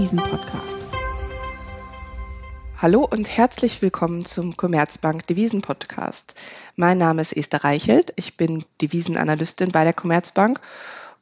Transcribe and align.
Devisenpodcast. 0.00 0.86
Hallo 2.78 3.04
und 3.04 3.28
herzlich 3.28 3.82
willkommen 3.82 4.24
zum 4.24 4.56
Commerzbank 4.56 5.26
Devisen 5.26 5.60
Podcast. 5.60 6.40
Mein 6.76 6.96
Name 6.96 7.20
ist 7.20 7.36
Esther 7.36 7.64
Reichelt, 7.64 8.14
ich 8.16 8.38
bin 8.38 8.64
Devisenanalystin 8.80 9.72
bei 9.72 9.84
der 9.84 9.92
Commerzbank 9.92 10.58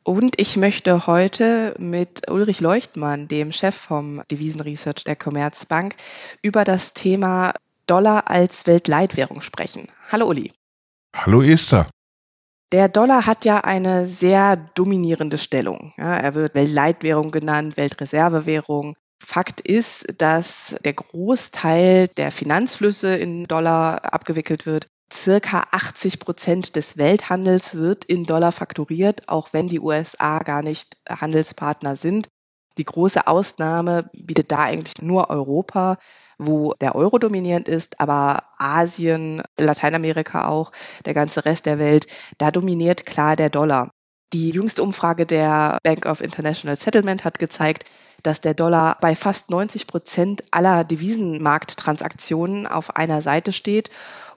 und 0.05 0.41
ich 0.41 0.57
möchte 0.57 1.09
heute 1.09 1.75
mit 1.81 2.31
Ulrich 2.31 2.61
Leuchtmann, 2.61 3.27
dem 3.27 3.51
Chef 3.51 3.75
vom 3.75 4.23
Devisenresearch 4.31 5.03
der 5.03 5.17
Commerzbank, 5.17 5.97
über 6.43 6.63
das 6.63 6.95
Thema 6.95 7.55
Dollar 7.89 8.31
als 8.31 8.69
Weltleitwährung 8.69 9.41
sprechen. 9.41 9.89
Hallo 10.13 10.29
Uli. 10.29 10.53
Hallo 11.17 11.43
Esther. 11.43 11.91
Der 12.73 12.89
Dollar 12.91 13.25
hat 13.25 13.47
ja 13.47 13.61
eine 13.61 14.07
sehr 14.07 14.57
dominierende 14.57 15.39
Stellung. 15.39 15.95
Ja, 15.97 16.17
er 16.17 16.35
wird 16.35 16.55
Weltleitwährung 16.55 17.31
genannt, 17.31 17.79
Weltreservewährung. 17.79 18.95
Fakt 19.25 19.63
ist, 19.63 20.21
dass 20.21 20.77
der 20.85 20.93
Großteil 20.93 22.09
der 22.09 22.31
Finanzflüsse 22.31 23.17
in 23.17 23.45
Dollar 23.45 24.13
abgewickelt 24.13 24.67
wird. 24.67 24.87
Circa 25.11 25.65
80 25.71 26.21
Prozent 26.21 26.77
des 26.77 26.99
Welthandels 26.99 27.77
wird 27.77 28.05
in 28.05 28.25
Dollar 28.25 28.53
fakturiert, 28.53 29.31
auch 29.31 29.55
wenn 29.55 29.69
die 29.69 29.81
USA 29.81 30.41
gar 30.41 30.63
nicht 30.63 30.99
Handelspartner 31.09 31.97
sind. 31.97 32.29
Die 32.77 32.85
große 32.85 33.27
Ausnahme 33.27 34.11
bietet 34.13 34.53
da 34.53 34.59
eigentlich 34.59 35.01
nur 35.01 35.31
Europa 35.31 35.97
wo 36.39 36.75
der 36.81 36.95
Euro 36.95 37.19
dominierend 37.19 37.69
ist, 37.69 38.01
aber 38.01 38.43
Asien, 38.59 39.43
Lateinamerika 39.59 40.49
auch, 40.49 40.73
der 41.05 41.15
ganze 41.15 41.45
Rest 41.45 41.67
der 41.67 41.79
Welt, 41.79 42.07
da 42.39 42.51
dominiert 42.51 43.07
klar 43.07 43.37
der 43.37 43.51
Dollar. 43.51 43.91
Die 44.33 44.51
jüngste 44.51 44.83
Umfrage 44.83 45.27
der 45.27 45.79
Bank 45.83 46.07
of 46.07 46.21
International 46.21 46.77
Settlement 46.77 47.25
hat 47.25 47.39
gezeigt, 47.39 47.85
dass 48.23 48.41
der 48.41 48.55
Dollar 48.55 48.99
bei 49.01 49.17
fast 49.17 49.51
90 49.51 49.87
Prozent 49.87 50.43
aller 50.51 50.85
Devisenmarkttransaktionen 50.85 52.67
auf 52.67 52.97
einer 52.97 53.23
Seite 53.23 53.53
steht 53.53 53.91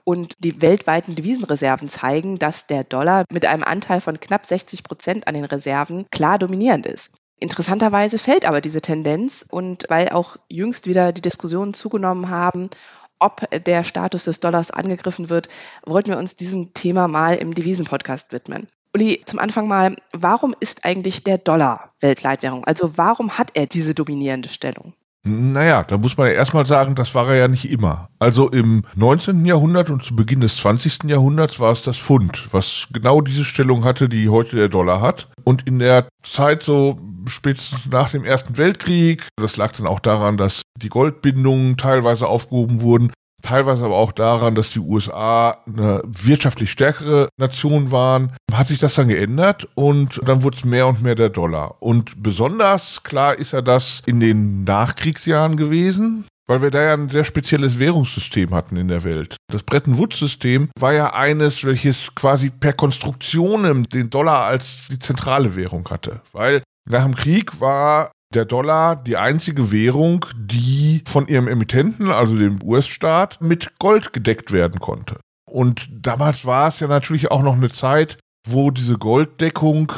und 0.04 0.42
die 0.44 0.62
weltweiten 0.62 1.14
Devisenreserven 1.14 1.88
zeigen, 1.88 2.38
dass 2.38 2.66
der 2.66 2.84
Dollar 2.84 3.24
mit 3.30 3.44
einem 3.46 3.62
Anteil 3.62 4.00
von 4.00 4.18
knapp 4.18 4.46
60 4.46 4.82
Prozent 4.84 5.28
an 5.28 5.34
den 5.34 5.44
Reserven 5.44 6.06
klar 6.10 6.38
dominierend 6.38 6.86
ist. 6.86 7.21
Interessanterweise 7.42 8.18
fällt 8.18 8.44
aber 8.44 8.60
diese 8.60 8.80
Tendenz 8.80 9.44
und 9.50 9.86
weil 9.88 10.10
auch 10.10 10.36
jüngst 10.48 10.86
wieder 10.86 11.12
die 11.12 11.22
Diskussionen 11.22 11.74
zugenommen 11.74 12.30
haben, 12.30 12.70
ob 13.18 13.48
der 13.64 13.82
Status 13.82 14.24
des 14.24 14.38
Dollars 14.38 14.70
angegriffen 14.70 15.28
wird, 15.28 15.48
wollten 15.84 16.10
wir 16.10 16.18
uns 16.18 16.36
diesem 16.36 16.72
Thema 16.72 17.08
mal 17.08 17.34
im 17.34 17.52
Devisenpodcast 17.52 18.32
widmen. 18.32 18.68
Uli, 18.94 19.22
zum 19.26 19.40
Anfang 19.40 19.66
mal, 19.66 19.96
warum 20.12 20.54
ist 20.60 20.84
eigentlich 20.84 21.24
der 21.24 21.38
Dollar 21.38 21.92
Weltleitwährung? 21.98 22.64
Also 22.64 22.96
warum 22.96 23.36
hat 23.38 23.50
er 23.54 23.66
diese 23.66 23.94
dominierende 23.94 24.48
Stellung? 24.48 24.94
Naja, 25.24 25.84
da 25.84 25.98
muss 25.98 26.16
man 26.16 26.26
ja 26.26 26.32
erstmal 26.32 26.66
sagen, 26.66 26.96
das 26.96 27.14
war 27.14 27.28
er 27.28 27.36
ja 27.36 27.48
nicht 27.48 27.70
immer. 27.70 28.08
Also 28.18 28.50
im 28.50 28.84
19. 28.96 29.46
Jahrhundert 29.46 29.88
und 29.88 30.02
zu 30.02 30.16
Beginn 30.16 30.40
des 30.40 30.56
20. 30.56 31.04
Jahrhunderts 31.04 31.60
war 31.60 31.70
es 31.70 31.82
das 31.82 31.96
Pfund, 31.96 32.48
was 32.50 32.88
genau 32.92 33.20
diese 33.20 33.44
Stellung 33.44 33.84
hatte, 33.84 34.08
die 34.08 34.28
heute 34.28 34.56
der 34.56 34.68
Dollar 34.68 35.00
hat. 35.00 35.28
Und 35.44 35.64
in 35.66 35.78
der 35.78 36.08
Zeit 36.24 36.64
so 36.64 36.98
spätestens 37.26 37.86
nach 37.88 38.10
dem 38.10 38.24
Ersten 38.24 38.56
Weltkrieg, 38.56 39.28
das 39.36 39.56
lag 39.56 39.70
dann 39.76 39.86
auch 39.86 40.00
daran, 40.00 40.36
dass 40.36 40.62
die 40.76 40.88
Goldbindungen 40.88 41.76
teilweise 41.76 42.26
aufgehoben 42.26 42.80
wurden, 42.80 43.12
teilweise 43.42 43.84
aber 43.84 43.96
auch 43.96 44.12
daran, 44.12 44.54
dass 44.54 44.70
die 44.70 44.78
USA 44.78 45.58
eine 45.66 46.02
wirtschaftlich 46.04 46.70
stärkere 46.70 47.28
Nation 47.36 47.90
waren, 47.90 48.32
hat 48.52 48.68
sich 48.68 48.78
das 48.78 48.94
dann 48.94 49.08
geändert 49.08 49.68
und 49.74 50.20
dann 50.24 50.42
wurde 50.42 50.56
es 50.56 50.64
mehr 50.64 50.86
und 50.86 51.02
mehr 51.02 51.14
der 51.14 51.30
Dollar. 51.30 51.76
Und 51.80 52.22
besonders 52.22 53.02
klar 53.02 53.38
ist 53.38 53.52
ja 53.52 53.60
das 53.60 54.02
in 54.06 54.20
den 54.20 54.64
Nachkriegsjahren 54.64 55.56
gewesen. 55.56 56.24
Weil 56.48 56.60
wir 56.60 56.72
da 56.72 56.82
ja 56.82 56.94
ein 56.94 57.08
sehr 57.08 57.22
spezielles 57.22 57.78
Währungssystem 57.78 58.52
hatten 58.52 58.76
in 58.76 58.88
der 58.88 59.04
Welt. 59.04 59.36
Das 59.50 59.62
Bretton 59.62 59.96
Woods-System 59.96 60.70
war 60.76 60.92
ja 60.92 61.14
eines, 61.14 61.64
welches 61.64 62.16
quasi 62.16 62.50
per 62.50 62.72
Konstruktion 62.72 63.84
den 63.84 64.10
Dollar 64.10 64.46
als 64.46 64.88
die 64.90 64.98
zentrale 64.98 65.54
Währung 65.54 65.88
hatte. 65.88 66.20
Weil 66.32 66.62
nach 66.90 67.04
dem 67.04 67.14
Krieg 67.14 67.60
war 67.60 68.10
der 68.34 68.44
Dollar 68.44 68.96
die 68.96 69.16
einzige 69.16 69.70
Währung, 69.70 70.26
die 70.36 71.02
von 71.06 71.28
ihrem 71.28 71.48
Emittenten, 71.48 72.10
also 72.10 72.36
dem 72.36 72.62
US-Staat, 72.62 73.40
mit 73.40 73.78
Gold 73.78 74.12
gedeckt 74.12 74.52
werden 74.52 74.80
konnte. 74.80 75.18
Und 75.50 75.88
damals 75.92 76.46
war 76.46 76.68
es 76.68 76.80
ja 76.80 76.88
natürlich 76.88 77.30
auch 77.30 77.42
noch 77.42 77.54
eine 77.54 77.70
Zeit, 77.70 78.18
wo 78.48 78.70
diese 78.70 78.98
Golddeckung 78.98 79.92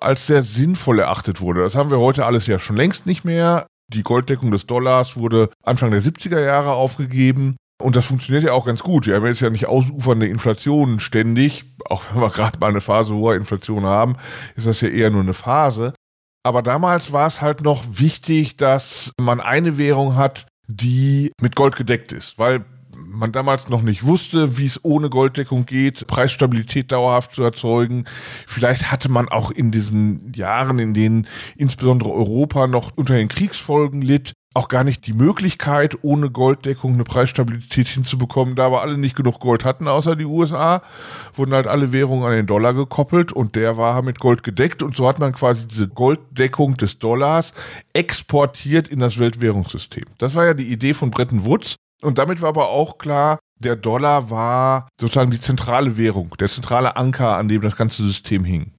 als 0.00 0.26
sehr 0.26 0.42
sinnvoll 0.42 1.00
erachtet 1.00 1.40
wurde. 1.40 1.62
Das 1.62 1.74
haben 1.74 1.90
wir 1.90 1.98
heute 1.98 2.24
alles 2.24 2.46
ja 2.46 2.58
schon 2.58 2.76
längst 2.76 3.06
nicht 3.06 3.24
mehr. 3.24 3.66
Die 3.92 4.02
Golddeckung 4.02 4.50
des 4.50 4.66
Dollars 4.66 5.16
wurde 5.16 5.50
Anfang 5.62 5.90
der 5.90 6.02
70er 6.02 6.40
Jahre 6.40 6.72
aufgegeben. 6.72 7.56
Und 7.82 7.96
das 7.96 8.06
funktioniert 8.06 8.44
ja 8.44 8.52
auch 8.52 8.66
ganz 8.66 8.82
gut. 8.82 9.06
Wir 9.06 9.16
haben 9.16 9.26
jetzt 9.26 9.40
ja 9.40 9.50
nicht 9.50 9.66
ausufernde 9.66 10.26
Inflation 10.26 11.00
ständig. 11.00 11.64
Auch 11.84 12.04
wenn 12.12 12.20
wir 12.20 12.30
gerade 12.30 12.58
mal 12.58 12.70
eine 12.70 12.80
Phase 12.80 13.14
hoher 13.14 13.34
Inflation 13.34 13.84
haben, 13.84 14.16
ist 14.56 14.66
das 14.66 14.80
ja 14.80 14.88
eher 14.88 15.10
nur 15.10 15.22
eine 15.22 15.34
Phase. 15.34 15.92
Aber 16.44 16.62
damals 16.62 17.10
war 17.10 17.26
es 17.26 17.40
halt 17.40 17.62
noch 17.62 17.84
wichtig, 17.88 18.56
dass 18.56 19.12
man 19.18 19.40
eine 19.40 19.78
Währung 19.78 20.14
hat, 20.14 20.46
die 20.68 21.32
mit 21.40 21.56
Gold 21.56 21.74
gedeckt 21.74 22.12
ist, 22.12 22.38
weil 22.38 22.66
man 22.96 23.32
damals 23.32 23.68
noch 23.68 23.82
nicht 23.82 24.04
wusste, 24.04 24.58
wie 24.58 24.66
es 24.66 24.84
ohne 24.84 25.08
Golddeckung 25.08 25.66
geht, 25.66 26.06
Preisstabilität 26.06 26.92
dauerhaft 26.92 27.34
zu 27.34 27.42
erzeugen. 27.42 28.04
Vielleicht 28.46 28.92
hatte 28.92 29.08
man 29.08 29.28
auch 29.28 29.50
in 29.50 29.70
diesen 29.70 30.32
Jahren, 30.34 30.78
in 30.78 30.94
denen 30.94 31.26
insbesondere 31.56 32.12
Europa 32.12 32.66
noch 32.66 32.92
unter 32.94 33.14
den 33.14 33.28
Kriegsfolgen 33.28 34.02
litt, 34.02 34.34
auch 34.54 34.68
gar 34.68 34.84
nicht 34.84 35.06
die 35.06 35.12
Möglichkeit, 35.12 35.98
ohne 36.02 36.30
Golddeckung 36.30 36.94
eine 36.94 37.04
Preisstabilität 37.04 37.88
hinzubekommen. 37.88 38.54
Da 38.54 38.66
aber 38.66 38.82
alle 38.82 38.96
nicht 38.96 39.16
genug 39.16 39.40
Gold 39.40 39.64
hatten, 39.64 39.88
außer 39.88 40.14
die 40.16 40.24
USA, 40.24 40.82
wurden 41.34 41.52
halt 41.52 41.66
alle 41.66 41.92
Währungen 41.92 42.24
an 42.24 42.32
den 42.32 42.46
Dollar 42.46 42.72
gekoppelt 42.72 43.32
und 43.32 43.56
der 43.56 43.76
war 43.76 44.00
mit 44.02 44.20
Gold 44.20 44.44
gedeckt 44.44 44.82
und 44.82 44.96
so 44.96 45.08
hat 45.08 45.18
man 45.18 45.32
quasi 45.32 45.66
diese 45.66 45.88
Golddeckung 45.88 46.76
des 46.76 47.00
Dollars 47.00 47.52
exportiert 47.92 48.86
in 48.88 49.00
das 49.00 49.18
Weltwährungssystem. 49.18 50.04
Das 50.18 50.34
war 50.36 50.46
ja 50.46 50.54
die 50.54 50.72
Idee 50.72 50.94
von 50.94 51.10
Bretton 51.10 51.44
Woods 51.44 51.76
und 52.00 52.18
damit 52.18 52.40
war 52.40 52.50
aber 52.50 52.68
auch 52.68 52.98
klar, 52.98 53.40
der 53.58 53.76
Dollar 53.76 54.30
war 54.30 54.88
sozusagen 55.00 55.30
die 55.30 55.40
zentrale 55.40 55.96
Währung, 55.96 56.34
der 56.38 56.48
zentrale 56.48 56.96
Anker, 56.96 57.36
an 57.36 57.48
dem 57.48 57.62
das 57.62 57.76
ganze 57.76 58.04
System 58.04 58.44
hing. 58.44 58.73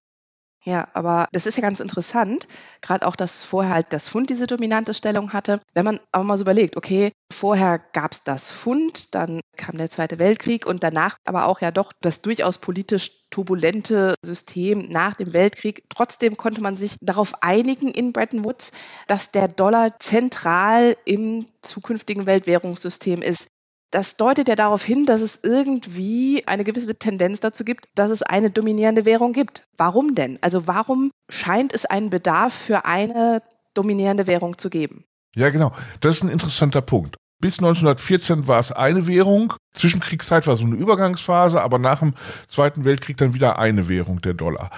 Ja, 0.67 0.87
aber 0.93 1.27
das 1.31 1.45
ist 1.45 1.57
ja 1.57 1.61
ganz 1.61 1.79
interessant, 1.79 2.47
gerade 2.81 3.05
auch, 3.05 3.15
dass 3.15 3.43
vorher 3.43 3.71
halt 3.75 3.93
das 3.93 4.09
Fund 4.09 4.31
diese 4.31 4.47
dominante 4.47 4.95
Stellung 4.95 5.31
hatte. 5.31 5.61
Wenn 5.75 5.85
man 5.85 5.99
aber 6.11 6.23
mal 6.23 6.37
so 6.37 6.41
überlegt, 6.41 6.75
okay, 6.75 7.11
vorher 7.31 7.77
gab 7.93 8.13
es 8.13 8.23
das 8.23 8.49
Fund, 8.49 9.13
dann 9.13 9.41
kam 9.57 9.77
der 9.77 9.91
Zweite 9.91 10.17
Weltkrieg 10.17 10.65
und 10.65 10.83
danach 10.83 11.17
aber 11.25 11.45
auch 11.45 11.61
ja 11.61 11.69
doch 11.69 11.93
das 12.01 12.23
durchaus 12.23 12.57
politisch 12.57 13.29
turbulente 13.29 14.15
System 14.23 14.79
nach 14.89 15.13
dem 15.13 15.33
Weltkrieg. 15.33 15.83
Trotzdem 15.89 16.35
konnte 16.35 16.61
man 16.61 16.75
sich 16.75 16.97
darauf 16.99 17.43
einigen 17.43 17.89
in 17.89 18.11
Bretton 18.11 18.43
Woods, 18.43 18.71
dass 19.07 19.31
der 19.31 19.47
Dollar 19.47 19.99
zentral 19.99 20.97
im 21.05 21.45
zukünftigen 21.61 22.25
Weltwährungssystem 22.25 23.21
ist 23.21 23.49
das 23.95 24.17
deutet 24.17 24.49
ja 24.49 24.57
darauf 24.57 24.83
hin, 24.83 25.05
dass 25.05 25.21
es 25.21 25.39
irgendwie 25.41 26.43
eine 26.47 26.65
gewisse 26.65 26.99
Tendenz 26.99 27.39
dazu 27.39 27.63
gibt, 27.63 27.87
dass 27.95 28.11
es 28.11 28.23
eine 28.23 28.49
dominierende 28.51 29.05
Währung 29.05 29.31
gibt. 29.31 29.69
Warum 29.77 30.15
denn? 30.15 30.37
Also 30.41 30.67
warum 30.67 31.11
scheint 31.29 31.73
es 31.73 31.85
einen 31.85 32.09
Bedarf 32.09 32.53
für 32.53 32.85
eine 32.85 33.41
dominierende 33.73 34.27
Währung 34.27 34.57
zu 34.57 34.69
geben? 34.69 35.05
Ja, 35.33 35.49
genau. 35.49 35.71
Das 36.01 36.17
ist 36.17 36.23
ein 36.23 36.29
interessanter 36.29 36.81
Punkt. 36.81 37.15
Bis 37.41 37.59
1914 37.59 38.47
war 38.47 38.59
es 38.59 38.73
eine 38.73 39.07
Währung. 39.07 39.53
Zwischenkriegszeit 39.73 40.45
war 40.45 40.57
so 40.57 40.65
eine 40.65 40.75
Übergangsphase, 40.75 41.61
aber 41.61 41.79
nach 41.79 41.99
dem 41.99 42.15
Zweiten 42.49 42.83
Weltkrieg 42.83 43.15
dann 43.15 43.33
wieder 43.33 43.59
eine 43.59 43.87
Währung, 43.87 44.19
der 44.21 44.33
Dollar. 44.33 44.71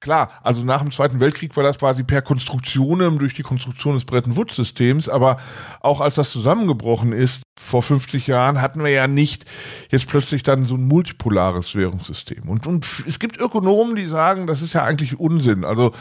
Klar, 0.00 0.30
also 0.42 0.64
nach 0.64 0.80
dem 0.80 0.92
Zweiten 0.92 1.20
Weltkrieg 1.20 1.54
war 1.56 1.62
das 1.62 1.78
quasi 1.78 2.04
per 2.04 2.22
Konstruktion 2.22 3.18
durch 3.18 3.34
die 3.34 3.42
Konstruktion 3.42 3.94
des 3.94 4.04
Bretton 4.04 4.36
Woods 4.36 4.56
Systems, 4.56 5.08
aber 5.08 5.36
auch 5.80 6.00
als 6.00 6.14
das 6.14 6.30
zusammengebrochen 6.30 7.12
ist, 7.12 7.42
vor 7.62 7.82
50 7.82 8.26
Jahren 8.26 8.60
hatten 8.60 8.82
wir 8.82 8.90
ja 8.90 9.06
nicht 9.06 9.44
jetzt 9.90 10.08
plötzlich 10.08 10.42
dann 10.42 10.64
so 10.64 10.74
ein 10.74 10.86
multipolares 10.86 11.74
Währungssystem. 11.74 12.48
Und, 12.48 12.66
und 12.66 12.86
es 13.06 13.18
gibt 13.18 13.38
Ökonomen, 13.38 13.96
die 13.96 14.06
sagen, 14.06 14.46
das 14.46 14.62
ist 14.62 14.72
ja 14.72 14.84
eigentlich 14.84 15.18
Unsinn. 15.18 15.64
Also 15.64 15.92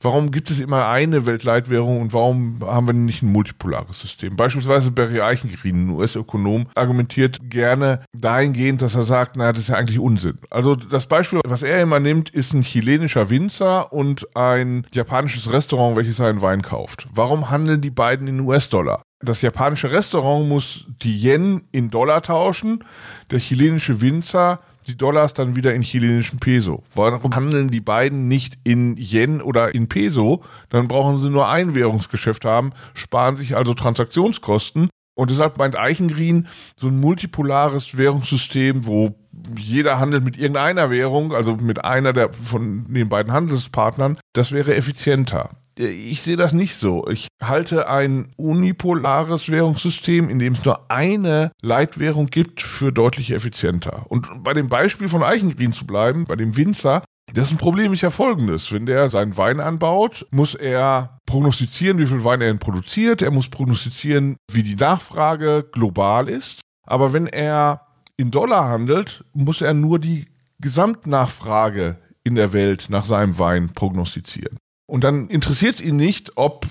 warum 0.00 0.30
gibt 0.30 0.50
es 0.50 0.60
immer 0.60 0.88
eine 0.88 1.26
Weltleitwährung 1.26 2.00
und 2.00 2.12
warum 2.12 2.60
haben 2.60 2.86
wir 2.86 2.92
nicht 2.92 3.22
ein 3.22 3.32
multipolares 3.32 4.00
System? 4.00 4.36
Beispielsweise 4.36 4.90
Barry 4.90 5.20
Eichengreen, 5.20 5.88
ein 5.88 5.90
US-Ökonom, 5.90 6.66
argumentiert 6.74 7.38
gerne 7.50 8.00
dahingehend, 8.12 8.82
dass 8.82 8.94
er 8.94 9.04
sagt, 9.04 9.36
naja, 9.36 9.52
das 9.52 9.62
ist 9.62 9.68
ja 9.68 9.76
eigentlich 9.76 9.98
Unsinn. 9.98 10.38
Also 10.50 10.76
das 10.76 11.06
Beispiel, 11.06 11.40
was 11.46 11.62
er 11.62 11.80
immer 11.80 11.98
nimmt, 11.98 12.28
ist 12.28 12.52
ein 12.52 12.62
chilenischer 12.62 13.30
Winzer 13.30 13.92
und 13.92 14.36
ein 14.36 14.86
japanisches 14.92 15.52
Restaurant, 15.52 15.96
welches 15.96 16.18
seinen 16.18 16.42
Wein 16.42 16.62
kauft. 16.62 17.06
Warum 17.12 17.50
handeln 17.50 17.80
die 17.80 17.90
beiden 17.90 18.28
in 18.28 18.40
US-Dollar? 18.40 19.02
Das 19.20 19.40
japanische 19.40 19.90
Restaurant 19.90 20.48
muss 20.48 20.86
die 21.02 21.16
Yen 21.16 21.64
in 21.72 21.90
Dollar 21.90 22.22
tauschen, 22.22 22.84
der 23.30 23.38
chilenische 23.38 24.00
Winzer 24.00 24.60
die 24.86 24.96
Dollars 24.96 25.34
dann 25.34 25.56
wieder 25.56 25.74
in 25.74 25.82
chilenischen 25.82 26.38
Peso. 26.38 26.84
Warum 26.94 27.34
handeln 27.34 27.68
die 27.68 27.80
beiden 27.80 28.28
nicht 28.28 28.54
in 28.64 28.96
Yen 28.96 29.40
oder 29.40 29.74
in 29.74 29.88
Peso? 29.88 30.44
Dann 30.68 30.88
brauchen 30.88 31.20
sie 31.20 31.30
nur 31.30 31.48
ein 31.48 31.74
Währungsgeschäft 31.74 32.44
haben, 32.44 32.70
sparen 32.94 33.36
sich 33.36 33.56
also 33.56 33.74
Transaktionskosten. 33.74 34.88
Und 35.14 35.30
deshalb 35.30 35.56
meint 35.56 35.78
Eichengreen 35.78 36.46
so 36.76 36.88
ein 36.88 37.00
multipolares 37.00 37.96
Währungssystem, 37.96 38.86
wo 38.86 39.16
jeder 39.56 39.98
handelt 39.98 40.22
mit 40.22 40.36
irgendeiner 40.36 40.90
Währung, 40.90 41.32
also 41.32 41.56
mit 41.56 41.84
einer 41.84 42.12
der 42.12 42.32
von 42.32 42.84
den 42.92 43.08
beiden 43.08 43.32
Handelspartnern, 43.32 44.18
das 44.34 44.52
wäre 44.52 44.76
effizienter. 44.76 45.50
Ich 45.78 46.22
sehe 46.22 46.36
das 46.36 46.52
nicht 46.54 46.76
so. 46.76 47.06
Ich 47.08 47.28
halte 47.42 47.88
ein 47.88 48.30
unipolares 48.36 49.50
Währungssystem, 49.50 50.30
in 50.30 50.38
dem 50.38 50.54
es 50.54 50.64
nur 50.64 50.90
eine 50.90 51.50
Leitwährung 51.60 52.26
gibt, 52.26 52.62
für 52.62 52.92
deutlich 52.92 53.30
effizienter. 53.32 54.06
Und 54.08 54.42
bei 54.42 54.54
dem 54.54 54.68
Beispiel 54.68 55.08
von 55.08 55.22
Eichengreen 55.22 55.74
zu 55.74 55.86
bleiben, 55.86 56.24
bei 56.24 56.36
dem 56.36 56.56
Winzer, 56.56 57.04
dessen 57.34 57.58
Problem 57.58 57.92
ist 57.92 58.00
ja 58.00 58.08
folgendes. 58.08 58.72
Wenn 58.72 58.86
der 58.86 59.10
seinen 59.10 59.36
Wein 59.36 59.60
anbaut, 59.60 60.26
muss 60.30 60.54
er 60.54 61.18
prognostizieren, 61.26 61.98
wie 61.98 62.06
viel 62.06 62.24
Wein 62.24 62.40
er 62.40 62.54
produziert. 62.54 63.20
Er 63.20 63.30
muss 63.30 63.48
prognostizieren, 63.48 64.36
wie 64.50 64.62
die 64.62 64.76
Nachfrage 64.76 65.68
global 65.72 66.30
ist. 66.30 66.60
Aber 66.86 67.12
wenn 67.12 67.26
er 67.26 67.82
in 68.16 68.30
Dollar 68.30 68.68
handelt, 68.68 69.24
muss 69.34 69.60
er 69.60 69.74
nur 69.74 69.98
die 69.98 70.26
Gesamtnachfrage 70.58 71.98
in 72.24 72.34
der 72.34 72.54
Welt 72.54 72.86
nach 72.88 73.04
seinem 73.04 73.38
Wein 73.38 73.72
prognostizieren. 73.74 74.56
Und 74.86 75.04
dann 75.04 75.28
interessiert 75.28 75.76
es 75.76 75.80
ihn 75.80 75.96
nicht, 75.96 76.32
ob 76.36 76.66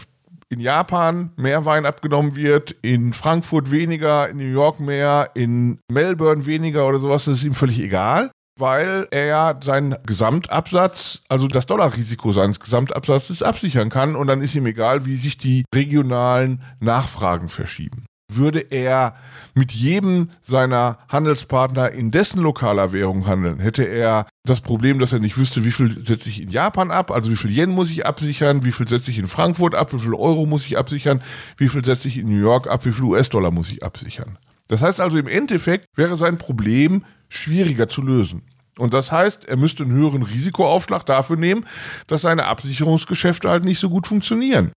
in 0.49 0.59
Japan 0.59 1.31
mehr 1.35 1.65
Wein 1.65 1.85
abgenommen 1.85 2.35
wird, 2.35 2.71
in 2.81 3.13
Frankfurt 3.13 3.71
weniger, 3.71 4.29
in 4.29 4.37
New 4.37 4.43
York 4.43 4.79
mehr, 4.79 5.31
in 5.33 5.79
Melbourne 5.91 6.45
weniger 6.45 6.87
oder 6.87 6.99
sowas. 6.99 7.25
Das 7.25 7.37
ist 7.37 7.43
ihm 7.43 7.53
völlig 7.53 7.79
egal, 7.79 8.31
weil 8.57 9.07
er 9.11 9.25
ja 9.25 9.59
seinen 9.61 9.95
Gesamtabsatz, 10.05 11.21
also 11.29 11.47
das 11.47 11.65
Dollarrisiko 11.65 12.31
seines 12.31 12.59
Gesamtabsatzes 12.59 13.41
absichern 13.41 13.89
kann 13.89 14.15
und 14.15 14.27
dann 14.27 14.41
ist 14.41 14.55
ihm 14.55 14.65
egal, 14.67 15.05
wie 15.05 15.15
sich 15.15 15.37
die 15.37 15.65
regionalen 15.73 16.61
Nachfragen 16.79 17.49
verschieben 17.49 18.05
würde 18.35 18.59
er 18.59 19.15
mit 19.53 19.71
jedem 19.71 20.29
seiner 20.43 20.97
Handelspartner 21.09 21.91
in 21.91 22.11
dessen 22.11 22.39
lokaler 22.41 22.91
Währung 22.91 23.27
handeln, 23.27 23.59
hätte 23.59 23.83
er 23.83 24.27
das 24.45 24.61
Problem, 24.61 24.99
dass 24.99 25.13
er 25.13 25.19
nicht 25.19 25.37
wüsste, 25.37 25.63
wie 25.63 25.71
viel 25.71 25.97
setze 25.97 26.29
ich 26.29 26.41
in 26.41 26.49
Japan 26.49 26.91
ab, 26.91 27.11
also 27.11 27.31
wie 27.31 27.35
viel 27.35 27.51
Yen 27.51 27.69
muss 27.69 27.89
ich 27.89 28.05
absichern, 28.05 28.63
wie 28.63 28.71
viel 28.71 28.87
setze 28.87 29.11
ich 29.11 29.17
in 29.17 29.27
Frankfurt 29.27 29.75
ab, 29.75 29.93
wie 29.93 29.99
viel 29.99 30.13
Euro 30.13 30.45
muss 30.45 30.65
ich 30.65 30.77
absichern, 30.77 31.21
wie 31.57 31.69
viel 31.69 31.83
setze 31.83 32.07
ich 32.07 32.17
in 32.17 32.27
New 32.27 32.39
York 32.39 32.67
ab, 32.67 32.85
wie 32.85 32.91
viel 32.91 33.05
US-Dollar 33.05 33.51
muss 33.51 33.71
ich 33.71 33.83
absichern. 33.83 34.37
Das 34.67 34.81
heißt 34.81 34.99
also 34.99 35.17
im 35.17 35.27
Endeffekt 35.27 35.85
wäre 35.95 36.17
sein 36.17 36.37
Problem 36.37 37.05
schwieriger 37.29 37.87
zu 37.87 38.01
lösen. 38.01 38.43
Und 38.77 38.93
das 38.93 39.11
heißt, 39.11 39.45
er 39.45 39.55
müsste 39.55 39.83
einen 39.83 39.93
höheren 39.93 40.23
Risikoaufschlag 40.23 41.05
dafür 41.05 41.37
nehmen, 41.37 41.65
dass 42.07 42.21
seine 42.21 42.45
Absicherungsgeschäfte 42.45 43.49
halt 43.49 43.63
nicht 43.63 43.79
so 43.79 43.89
gut 43.89 44.05
funktionieren. 44.05 44.71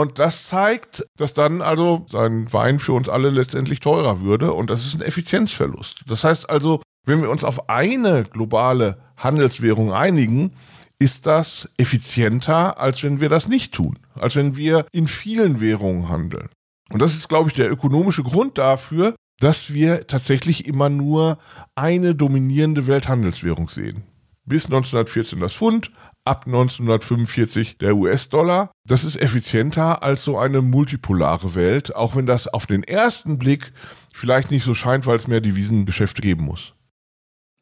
Und 0.00 0.18
das 0.18 0.46
zeigt, 0.46 1.04
dass 1.18 1.34
dann 1.34 1.60
also 1.60 2.06
sein 2.08 2.50
Wein 2.54 2.78
für 2.78 2.94
uns 2.94 3.10
alle 3.10 3.28
letztendlich 3.28 3.80
teurer 3.80 4.22
würde 4.22 4.54
und 4.54 4.70
das 4.70 4.86
ist 4.86 4.94
ein 4.94 5.02
Effizienzverlust. 5.02 6.04
Das 6.06 6.24
heißt 6.24 6.48
also, 6.48 6.80
wenn 7.04 7.20
wir 7.20 7.28
uns 7.28 7.44
auf 7.44 7.68
eine 7.68 8.24
globale 8.24 8.96
Handelswährung 9.18 9.92
einigen, 9.92 10.52
ist 10.98 11.26
das 11.26 11.68
effizienter, 11.76 12.80
als 12.80 13.02
wenn 13.02 13.20
wir 13.20 13.28
das 13.28 13.46
nicht 13.46 13.74
tun, 13.74 13.98
als 14.14 14.36
wenn 14.36 14.56
wir 14.56 14.86
in 14.90 15.06
vielen 15.06 15.60
Währungen 15.60 16.08
handeln. 16.08 16.48
Und 16.90 17.02
das 17.02 17.14
ist, 17.14 17.28
glaube 17.28 17.50
ich, 17.50 17.54
der 17.54 17.70
ökonomische 17.70 18.22
Grund 18.22 18.56
dafür, 18.56 19.14
dass 19.38 19.74
wir 19.74 20.06
tatsächlich 20.06 20.66
immer 20.66 20.88
nur 20.88 21.36
eine 21.74 22.14
dominierende 22.14 22.86
Welthandelswährung 22.86 23.68
sehen. 23.68 24.04
Bis 24.44 24.64
1914 24.64 25.38
das 25.40 25.54
Pfund, 25.54 25.90
ab 26.24 26.46
1945 26.46 27.78
der 27.78 27.96
US-Dollar. 27.96 28.72
Das 28.86 29.04
ist 29.04 29.16
effizienter 29.16 30.02
als 30.02 30.24
so 30.24 30.38
eine 30.38 30.62
multipolare 30.62 31.54
Welt, 31.54 31.94
auch 31.94 32.16
wenn 32.16 32.26
das 32.26 32.48
auf 32.48 32.66
den 32.66 32.82
ersten 32.82 33.38
Blick 33.38 33.72
vielleicht 34.12 34.50
nicht 34.50 34.64
so 34.64 34.74
scheint, 34.74 35.06
weil 35.06 35.16
es 35.16 35.28
mehr 35.28 35.40
Devisengeschäfte 35.40 36.22
geben 36.22 36.44
muss. 36.44 36.74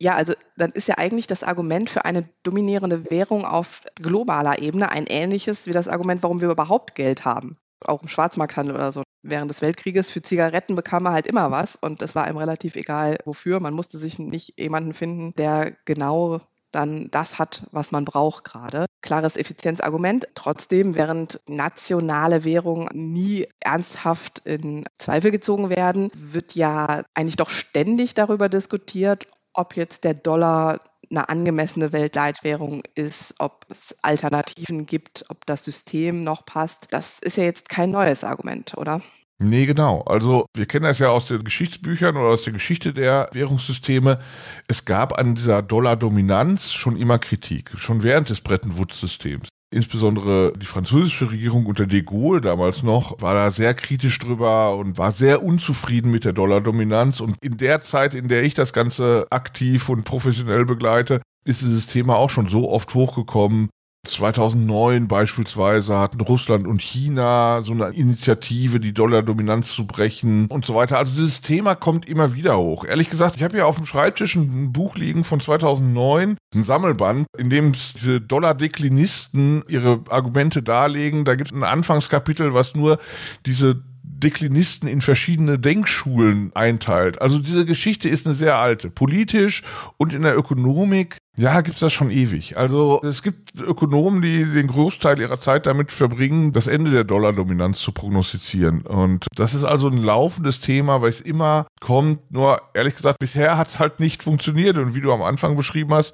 Ja, 0.01 0.15
also 0.15 0.35
dann 0.57 0.71
ist 0.71 0.89
ja 0.89 0.97
eigentlich 0.97 1.27
das 1.27 1.43
Argument 1.43 1.91
für 1.91 2.05
eine 2.05 2.29
dominierende 2.45 3.11
Währung 3.11 3.45
auf 3.45 3.83
globaler 3.97 4.61
Ebene 4.61 4.91
ein 4.91 5.07
ähnliches 5.07 5.67
wie 5.67 5.73
das 5.73 5.89
Argument, 5.89 6.23
warum 6.23 6.41
wir 6.41 6.51
überhaupt 6.51 6.95
Geld 6.95 7.25
haben. 7.25 7.57
Auch 7.85 8.03
im 8.03 8.09
Schwarzmarkthandel 8.09 8.75
oder 8.75 8.93
so. 8.93 9.03
Während 9.23 9.51
des 9.51 9.61
Weltkrieges 9.61 10.11
für 10.11 10.23
Zigaretten 10.23 10.77
bekam 10.77 11.03
man 11.03 11.13
halt 11.13 11.27
immer 11.27 11.51
was 11.51 11.75
und 11.75 12.01
es 12.03 12.15
war 12.15 12.25
einem 12.25 12.39
relativ 12.39 12.77
egal, 12.77 13.19
wofür. 13.25 13.59
Man 13.59 13.75
musste 13.75 13.99
sich 13.99 14.21
nicht 14.21 14.59
jemanden 14.59 14.95
finden, 14.95 15.35
der 15.35 15.77
genau 15.85 16.41
dann 16.73 17.11
das 17.11 17.39
hat, 17.39 17.63
was 17.73 17.93
man 17.93 18.05
braucht 18.05 18.45
gerade. 18.45 18.87
Klares 19.01 19.37
Effizienzargument. 19.37 20.29
Trotzdem, 20.35 20.95
während 20.95 21.41
nationale 21.49 22.45
Währungen 22.45 22.89
nie 22.93 23.47
ernsthaft 23.61 24.41
in 24.45 24.85
Zweifel 24.99 25.31
gezogen 25.31 25.71
werden, 25.71 26.11
wird 26.15 26.55
ja 26.55 27.03
eigentlich 27.15 27.37
doch 27.37 27.51
ständig 27.51 28.15
darüber 28.15 28.49
diskutiert, 28.49 29.27
ob 29.53 29.77
jetzt 29.77 30.05
der 30.05 30.15
Dollar 30.15 30.81
eine 31.11 31.29
angemessene 31.29 31.93
Weltleitwährung 31.93 32.83
ist, 32.95 33.37
ob 33.39 33.65
es 33.71 33.97
Alternativen 34.03 34.85
gibt, 34.85 35.25
ob 35.31 35.47
das 35.47 35.65
System 35.65 36.23
noch 36.23 36.45
passt. 36.45 36.89
Das 36.91 37.19
ist 37.19 37.37
ja 37.37 37.45
jetzt 37.45 37.69
kein 37.69 37.91
neues 37.91 38.25
Argument, 38.25 38.77
oder? 38.77 39.01
Nee, 39.41 39.67
genau. 39.67 40.03
Also 40.03 40.47
wir 40.57 40.67
kennen 40.67 40.85
das 40.85 40.99
ja 40.99 41.11
aus 41.11 41.27
den 41.27 41.45
Geschichtsbüchern 41.45 42.17
oder 42.17 42.31
aus 42.31 42.43
der 42.43 42.53
Geschichte 42.53 42.93
der 42.93 43.29
Währungssysteme. 43.33 44.19
Es 44.67 44.85
gab 44.85 45.17
an 45.17 45.37
dieser 45.37 45.63
Dollar-Dominanz 45.63 46.73
schon 46.73 46.97
immer 46.97 47.21
Kritik, 47.21 47.71
schon 47.77 48.03
während 48.03 48.31
des 48.31 48.41
Bretton 48.41 48.77
Woods-Systems. 48.77 49.49
Insbesondere 49.71 50.55
die 50.55 50.67
französische 50.67 51.31
Regierung 51.31 51.67
unter 51.67 51.87
de 51.87 52.03
Gaulle 52.03 52.41
damals 52.41 52.83
noch 52.83 53.21
war 53.21 53.35
da 53.35 53.51
sehr 53.51 53.75
kritisch 53.75 54.19
drüber 54.19 54.75
und 54.77 54.99
war 54.99 55.13
sehr 55.13 55.43
unzufrieden 55.43 56.11
mit 56.11 56.25
der 56.25 56.33
Dollar-Dominanz. 56.33 57.21
Und 57.21 57.37
in 57.41 57.59
der 57.59 57.83
Zeit, 57.83 58.15
in 58.15 58.27
der 58.29 58.43
ich 58.43 58.55
das 58.55 58.73
Ganze 58.73 59.27
aktiv 59.31 59.89
und 59.89 60.05
professionell 60.05 60.65
begleite, 60.65 61.21
ist 61.45 61.63
dieses 61.63 61.87
Thema 61.87 62.17
auch 62.17 62.31
schon 62.31 62.49
so 62.49 62.71
oft 62.71 62.95
hochgekommen, 62.95 63.69
2009 64.11 65.09
beispielsweise 65.09 65.99
hatten 65.99 66.21
Russland 66.21 66.67
und 66.67 66.83
China 66.83 67.63
so 67.63 67.73
eine 67.73 67.89
Initiative, 67.89 68.81
die 68.81 68.93
Dollar-Dominanz 68.93 69.71
zu 69.71 69.87
brechen 69.87 70.47
und 70.47 70.65
so 70.65 70.75
weiter. 70.75 70.99
Also 70.99 71.13
dieses 71.15 71.41
Thema 71.41 71.75
kommt 71.75 72.09
immer 72.09 72.35
wieder 72.35 72.59
hoch. 72.59 72.85
Ehrlich 72.85 73.11
gesagt, 73.11 73.37
ich 73.37 73.43
habe 73.43 73.55
hier 73.55 73.67
auf 73.67 73.77
dem 73.77 73.87
Schreibtisch 73.87 74.35
ein 74.37 74.73
Buch 74.73 74.97
liegen 74.97 75.25
von 75.25 75.41
2009, 75.41 76.37
ein 76.55 76.65
Sammelband, 76.65 77.27
in 77.37 77.51
dem 77.51 77.73
diese 77.73 78.21
Dollar-Deklinisten 78.21 79.65
ihre 79.69 80.03
Argumente 80.11 80.63
darlegen. 80.63 81.25
Da 81.25 81.35
gibt 81.35 81.51
es 81.51 81.57
ein 81.57 81.65
Anfangskapitel, 81.65 82.55
was 82.55 82.75
nur 82.75 82.99
diese 83.47 83.83
Deklinisten 84.19 84.89
in 84.89 85.01
verschiedene 85.01 85.59
Denkschulen 85.59 86.51
einteilt. 86.55 87.23
Also 87.23 87.39
diese 87.39 87.65
Geschichte 87.65 88.09
ist 88.09 88.27
eine 88.27 88.35
sehr 88.35 88.57
alte. 88.57 88.91
Politisch 88.91 89.63
und 89.97 90.13
in 90.13 90.23
der 90.23 90.37
Ökonomik 90.37 91.19
ja, 91.39 91.61
gibt's 91.61 91.79
das 91.79 91.93
schon 91.93 92.11
ewig. 92.11 92.57
Also 92.57 93.01
es 93.05 93.23
gibt 93.23 93.55
Ökonomen, 93.61 94.23
die 94.23 94.45
den 94.45 94.67
Großteil 94.67 95.21
ihrer 95.21 95.39
Zeit 95.39 95.67
damit 95.67 95.93
verbringen, 95.93 96.53
das 96.53 96.67
Ende 96.67 96.91
der 96.91 97.05
Dollardominanz 97.05 97.79
zu 97.79 97.93
prognostizieren. 97.93 98.83
Und 98.83 99.29
das 99.37 99.55
ist 99.55 99.63
also 99.63 99.87
ein 99.87 100.03
laufendes 100.03 100.61
Thema, 100.61 101.01
weil 101.01 101.11
es 101.11 101.21
immer 101.21 101.69
kommt. 101.81 102.33
Nur 102.33 102.61
ehrlich 102.75 102.97
gesagt, 102.97 103.21
bisher 103.21 103.57
hat's 103.57 103.79
halt 103.79 104.01
nicht 104.01 104.25
funktioniert. 104.25 104.79
Und 104.79 104.97
wie 104.97 105.01
du 105.01 105.13
am 105.13 105.23
Anfang 105.23 105.57
beschrieben 105.57 105.95
hast, 105.95 106.13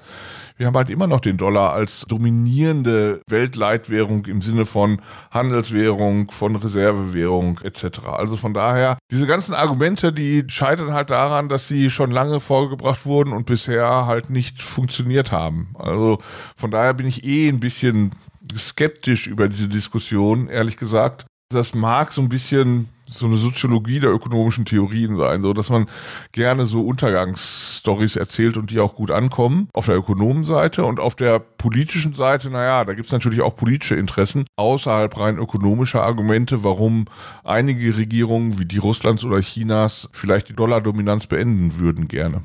wir 0.57 0.67
haben 0.67 0.77
halt 0.77 0.89
immer 0.91 1.07
noch 1.07 1.19
den 1.19 1.37
Dollar 1.37 1.73
als 1.73 2.05
dominierende 2.07 3.21
Weltleitwährung 3.27 4.25
im 4.27 4.41
Sinne 4.41 4.65
von 4.65 5.01
Handelswährung, 5.31 6.31
von 6.31 6.55
Reservewährung 6.55 7.59
etc. 7.63 8.05
Also 8.05 8.37
von 8.37 8.53
daher, 8.53 8.97
diese 9.11 9.25
ganzen 9.25 9.53
Argumente, 9.53 10.13
die 10.13 10.45
scheitern 10.47 10.93
halt 10.93 11.09
daran, 11.09 11.49
dass 11.49 11.67
sie 11.67 11.89
schon 11.89 12.11
lange 12.11 12.39
vorgebracht 12.39 13.05
wurden 13.05 13.33
und 13.33 13.47
bisher 13.47 14.05
halt 14.05 14.29
nicht 14.29 14.61
funktioniert 14.61 15.14
haben. 15.31 15.69
Also 15.75 16.19
von 16.55 16.71
daher 16.71 16.93
bin 16.93 17.07
ich 17.07 17.23
eh 17.23 17.49
ein 17.49 17.59
bisschen 17.59 18.11
skeptisch 18.57 19.27
über 19.27 19.47
diese 19.47 19.67
Diskussion, 19.67 20.49
ehrlich 20.49 20.77
gesagt. 20.77 21.25
Das 21.49 21.73
mag 21.73 22.11
so 22.11 22.21
ein 22.21 22.29
bisschen 22.29 22.89
so 23.07 23.27
eine 23.27 23.37
Soziologie 23.37 23.99
der 23.99 24.09
ökonomischen 24.11 24.65
Theorien 24.65 25.15
sein, 25.15 25.41
so 25.41 25.53
dass 25.53 25.69
man 25.69 25.87
gerne 26.31 26.65
so 26.65 26.85
Untergangsstories 26.85 28.15
erzählt 28.15 28.57
und 28.57 28.71
die 28.71 28.79
auch 28.79 28.95
gut 28.95 29.11
ankommen 29.11 29.69
auf 29.73 29.85
der 29.85 29.95
Ökonomenseite 29.95 30.83
und 30.83 30.99
auf 30.99 31.15
der 31.15 31.39
politischen 31.39 32.13
Seite, 32.13 32.49
naja, 32.49 32.83
da 32.83 32.93
gibt's 32.93 33.11
natürlich 33.11 33.41
auch 33.41 33.55
politische 33.55 33.95
Interessen 33.95 34.45
außerhalb 34.55 35.17
rein 35.17 35.37
ökonomischer 35.37 36.03
Argumente, 36.03 36.63
warum 36.63 37.05
einige 37.43 37.95
Regierungen 37.95 38.57
wie 38.57 38.65
die 38.65 38.79
Russlands 38.79 39.23
oder 39.23 39.39
Chinas 39.39 40.09
vielleicht 40.11 40.49
die 40.49 40.55
Dollardominanz 40.55 41.27
beenden 41.27 41.79
würden 41.79 42.07
gerne. 42.07 42.41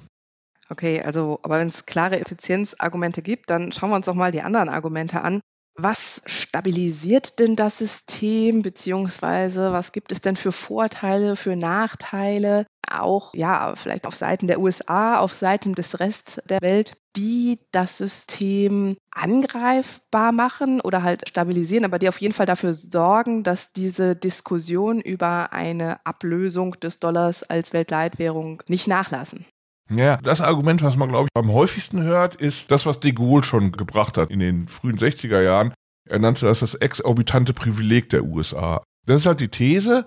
Okay, 0.70 1.02
also, 1.02 1.40
aber 1.42 1.58
wenn 1.58 1.68
es 1.68 1.84
klare 1.84 2.20
Effizienzargumente 2.20 3.22
gibt, 3.22 3.50
dann 3.50 3.72
schauen 3.72 3.90
wir 3.90 3.96
uns 3.96 4.06
doch 4.06 4.14
mal 4.14 4.30
die 4.30 4.42
anderen 4.42 4.68
Argumente 4.68 5.20
an. 5.20 5.40
Was 5.76 6.22
stabilisiert 6.26 7.40
denn 7.40 7.56
das 7.56 7.78
System, 7.78 8.62
beziehungsweise 8.62 9.72
was 9.72 9.92
gibt 9.92 10.12
es 10.12 10.20
denn 10.20 10.36
für 10.36 10.52
Vorteile, 10.52 11.34
für 11.34 11.56
Nachteile, 11.56 12.66
auch 12.90 13.34
ja, 13.34 13.74
vielleicht 13.76 14.06
auf 14.06 14.14
Seiten 14.14 14.46
der 14.46 14.60
USA, 14.60 15.18
auf 15.18 15.32
Seiten 15.32 15.74
des 15.74 16.00
Rest 16.00 16.42
der 16.48 16.60
Welt, 16.60 16.96
die 17.16 17.58
das 17.72 17.98
System 17.98 18.96
angreifbar 19.12 20.32
machen 20.32 20.80
oder 20.80 21.02
halt 21.02 21.28
stabilisieren, 21.28 21.84
aber 21.84 21.98
die 21.98 22.08
auf 22.08 22.20
jeden 22.20 22.34
Fall 22.34 22.46
dafür 22.46 22.72
sorgen, 22.72 23.42
dass 23.42 23.72
diese 23.72 24.14
Diskussion 24.14 25.00
über 25.00 25.52
eine 25.52 26.04
Ablösung 26.04 26.78
des 26.80 27.00
Dollars 27.00 27.42
als 27.42 27.72
Weltleitwährung 27.72 28.62
nicht 28.68 28.86
nachlassen. 28.86 29.44
Ja, 29.90 30.18
das 30.18 30.40
Argument, 30.40 30.82
was 30.82 30.96
man, 30.96 31.08
glaube 31.08 31.28
ich, 31.28 31.40
am 31.40 31.52
häufigsten 31.52 32.02
hört, 32.02 32.36
ist 32.36 32.70
das, 32.70 32.86
was 32.86 33.00
de 33.00 33.12
Gaulle 33.12 33.42
schon 33.42 33.72
gebracht 33.72 34.16
hat 34.16 34.30
in 34.30 34.38
den 34.38 34.68
frühen 34.68 34.98
60er 34.98 35.42
Jahren. 35.42 35.74
Er 36.08 36.18
nannte 36.18 36.46
das 36.46 36.60
das 36.60 36.74
exorbitante 36.74 37.52
Privileg 37.52 38.08
der 38.10 38.24
USA. 38.24 38.82
Das 39.06 39.20
ist 39.20 39.26
halt 39.26 39.40
die 39.40 39.48
These. 39.48 40.06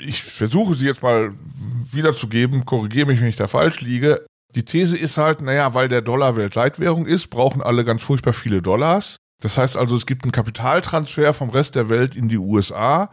Ich 0.00 0.22
versuche 0.22 0.74
sie 0.74 0.86
jetzt 0.86 1.02
mal 1.02 1.32
wiederzugeben, 1.92 2.64
korrigiere 2.64 3.06
mich, 3.06 3.20
wenn 3.20 3.28
ich 3.28 3.36
da 3.36 3.48
falsch 3.48 3.80
liege. 3.80 4.24
Die 4.54 4.64
These 4.64 4.96
ist 4.96 5.18
halt, 5.18 5.42
naja, 5.42 5.74
weil 5.74 5.88
der 5.88 6.02
Dollar 6.02 6.36
Weltleitwährung 6.36 7.06
ist, 7.06 7.28
brauchen 7.28 7.60
alle 7.60 7.84
ganz 7.84 8.02
furchtbar 8.02 8.32
viele 8.32 8.62
Dollars. 8.62 9.16
Das 9.42 9.58
heißt 9.58 9.76
also, 9.76 9.94
es 9.94 10.06
gibt 10.06 10.24
einen 10.24 10.32
Kapitaltransfer 10.32 11.32
vom 11.32 11.50
Rest 11.50 11.74
der 11.74 11.88
Welt 11.88 12.14
in 12.16 12.28
die 12.28 12.38
USA. 12.38 13.12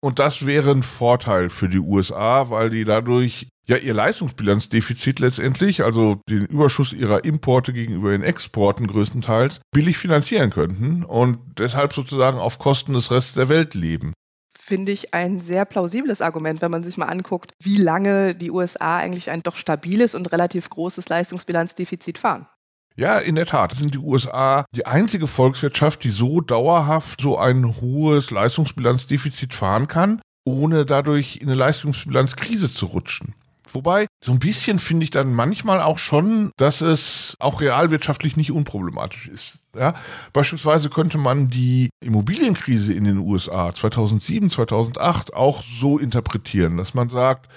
Und 0.00 0.18
das 0.18 0.46
wäre 0.46 0.70
ein 0.70 0.82
Vorteil 0.82 1.50
für 1.50 1.68
die 1.68 1.78
USA, 1.78 2.50
weil 2.50 2.70
die 2.70 2.84
dadurch 2.84 3.48
ja 3.66 3.76
ihr 3.76 3.94
Leistungsbilanzdefizit 3.94 5.18
letztendlich, 5.18 5.82
also 5.82 6.20
den 6.28 6.44
Überschuss 6.46 6.92
ihrer 6.92 7.24
Importe 7.24 7.72
gegenüber 7.72 8.10
den 8.10 8.22
Exporten 8.22 8.86
größtenteils, 8.86 9.60
billig 9.72 9.98
finanzieren 9.98 10.50
könnten 10.50 11.04
und 11.04 11.38
deshalb 11.58 11.92
sozusagen 11.92 12.38
auf 12.38 12.58
Kosten 12.58 12.92
des 12.92 13.10
Restes 13.10 13.34
der 13.34 13.48
Welt 13.48 13.74
leben 13.74 14.12
finde 14.66 14.90
ich 14.90 15.14
ein 15.14 15.40
sehr 15.40 15.64
plausibles 15.64 16.20
Argument, 16.20 16.60
wenn 16.60 16.72
man 16.72 16.82
sich 16.82 16.96
mal 16.96 17.06
anguckt, 17.06 17.52
wie 17.62 17.76
lange 17.76 18.34
die 18.34 18.50
USA 18.50 18.96
eigentlich 18.96 19.30
ein 19.30 19.42
doch 19.42 19.54
stabiles 19.54 20.16
und 20.16 20.32
relativ 20.32 20.68
großes 20.68 21.08
Leistungsbilanzdefizit 21.08 22.18
fahren. 22.18 22.48
Ja, 22.98 23.18
in 23.18 23.34
der 23.34 23.44
Tat 23.44 23.74
sind 23.74 23.92
die 23.92 23.98
USA 23.98 24.64
die 24.74 24.86
einzige 24.86 25.26
Volkswirtschaft, 25.26 26.02
die 26.02 26.08
so 26.08 26.40
dauerhaft 26.40 27.20
so 27.20 27.38
ein 27.38 27.76
hohes 27.80 28.30
Leistungsbilanzdefizit 28.30 29.52
fahren 29.52 29.86
kann, 29.86 30.22
ohne 30.46 30.86
dadurch 30.86 31.36
in 31.36 31.48
eine 31.48 31.56
Leistungsbilanzkrise 31.56 32.72
zu 32.72 32.86
rutschen. 32.86 33.34
Wobei, 33.70 34.06
so 34.24 34.32
ein 34.32 34.38
bisschen 34.38 34.78
finde 34.78 35.04
ich 35.04 35.10
dann 35.10 35.34
manchmal 35.34 35.82
auch 35.82 35.98
schon, 35.98 36.50
dass 36.56 36.80
es 36.80 37.36
auch 37.38 37.60
realwirtschaftlich 37.60 38.36
nicht 38.36 38.50
unproblematisch 38.50 39.28
ist. 39.28 39.58
Ja, 39.76 39.92
beispielsweise 40.32 40.88
könnte 40.88 41.18
man 41.18 41.50
die 41.50 41.90
Immobilienkrise 42.02 42.94
in 42.94 43.04
den 43.04 43.18
USA 43.18 43.74
2007, 43.74 44.48
2008 44.48 45.34
auch 45.34 45.62
so 45.62 45.98
interpretieren, 45.98 46.78
dass 46.78 46.94
man 46.94 47.10
sagt, 47.10 47.50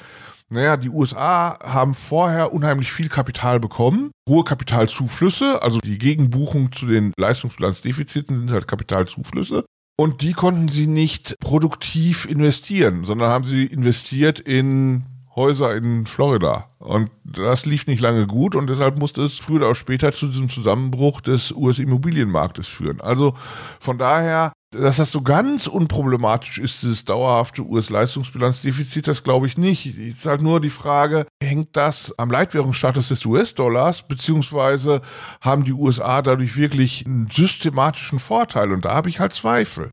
naja, 0.49 0.77
die 0.77 0.89
USA 0.89 1.59
haben 1.61 1.93
vorher 1.93 2.53
unheimlich 2.53 2.91
viel 2.91 3.09
Kapital 3.09 3.59
bekommen, 3.59 4.11
hohe 4.27 4.43
Kapitalzuflüsse, 4.43 5.61
also 5.61 5.79
die 5.79 5.97
Gegenbuchung 5.97 6.71
zu 6.71 6.87
den 6.87 7.13
Leistungsbilanzdefiziten 7.17 8.39
sind 8.39 8.51
halt 8.51 8.67
Kapitalzuflüsse. 8.67 9.65
Und 9.97 10.21
die 10.21 10.33
konnten 10.33 10.69
sie 10.69 10.87
nicht 10.87 11.35
produktiv 11.39 12.25
investieren, 12.25 13.03
sondern 13.05 13.29
haben 13.29 13.43
sie 13.43 13.65
investiert 13.65 14.39
in 14.39 15.03
Häuser 15.35 15.75
in 15.75 16.05
Florida. 16.05 16.69
Und 16.79 17.11
das 17.23 17.65
lief 17.65 17.85
nicht 17.85 18.01
lange 18.01 18.25
gut 18.25 18.55
und 18.55 18.67
deshalb 18.67 18.97
musste 18.97 19.21
es 19.23 19.37
früher 19.37 19.65
oder 19.65 19.75
später 19.75 20.11
zu 20.11 20.27
diesem 20.27 20.49
Zusammenbruch 20.49 21.21
des 21.21 21.51
US-Immobilienmarktes 21.51 22.67
führen. 22.67 23.01
Also 23.01 23.35
von 23.79 23.97
daher, 23.97 24.53
dass 24.71 24.97
das 24.97 25.11
so 25.11 25.21
ganz 25.21 25.67
unproblematisch 25.67 26.59
ist, 26.59 26.83
dieses 26.83 27.05
dauerhafte 27.05 27.63
US-Leistungsbilanzdefizit, 27.63 29.07
das 29.07 29.23
glaube 29.23 29.47
ich 29.47 29.57
nicht. 29.57 29.85
Es 29.85 30.17
ist 30.19 30.25
halt 30.25 30.41
nur 30.41 30.61
die 30.61 30.69
Frage, 30.69 31.25
hängt 31.41 31.75
das 31.75 32.13
am 32.17 32.29
Leitwährungsstatus 32.29 33.07
des 33.09 33.25
US-Dollars, 33.25 34.07
beziehungsweise 34.07 35.01
haben 35.41 35.63
die 35.63 35.73
USA 35.73 36.21
dadurch 36.21 36.55
wirklich 36.55 37.05
einen 37.05 37.29
systematischen 37.31 38.19
Vorteil? 38.19 38.71
Und 38.71 38.85
da 38.85 38.93
habe 38.93 39.09
ich 39.09 39.19
halt 39.19 39.33
Zweifel. 39.33 39.89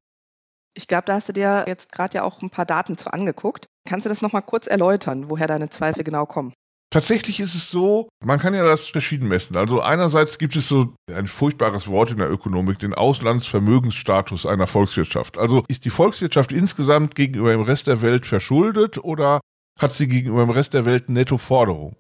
Ich 0.75 0.87
glaube, 0.87 1.05
da 1.07 1.15
hast 1.15 1.31
du 1.31 1.33
dir 1.33 1.65
jetzt 1.67 1.93
gerade 1.93 2.15
ja 2.15 2.23
auch 2.23 2.43
ein 2.43 2.51
paar 2.51 2.67
Daten 2.67 2.99
zu 2.99 3.11
angeguckt. 3.11 3.67
Kannst 3.89 4.05
du 4.05 4.11
das 4.11 4.21
nochmal 4.21 4.43
kurz 4.43 4.67
erläutern, 4.67 5.31
woher 5.31 5.47
deine 5.47 5.71
Zweifel 5.71 6.05
genau 6.05 6.27
kommen? 6.27 6.53
Tatsächlich 6.91 7.41
ist 7.41 7.55
es 7.55 7.71
so, 7.71 8.09
man 8.25 8.39
kann 8.39 8.55
ja 8.55 8.65
das 8.65 8.87
verschieden 8.87 9.27
messen. 9.27 9.57
Also 9.57 9.81
einerseits 9.81 10.39
gibt 10.39 10.55
es 10.55 10.69
so 10.69 10.95
ein 11.13 11.27
furchtbares 11.27 11.89
Wort 11.89 12.13
in 12.13 12.19
der 12.19 12.31
Ökonomik, 12.31 12.79
den 12.79 12.95
Auslandsvermögensstatus 12.95 14.47
einer 14.47 14.69
Volkswirtschaft. 14.69 15.37
Also 15.37 15.65
ist 15.69 15.85
die 15.85 15.91
Volkswirtschaft 15.91 16.53
insgesamt 16.53 17.17
gegenüber 17.17 17.51
dem 17.51 17.63
Rest 17.63 17.89
der 17.89 18.03
Welt 18.03 18.27
verschuldet 18.27 18.99
oder 18.99 19.41
hat 19.79 19.93
sie 19.93 20.07
gegenüber 20.07 20.45
dem 20.45 20.51
Rest 20.51 20.75
der 20.75 20.85
Welt 20.85 21.09
Nettoforderung? 21.09 21.97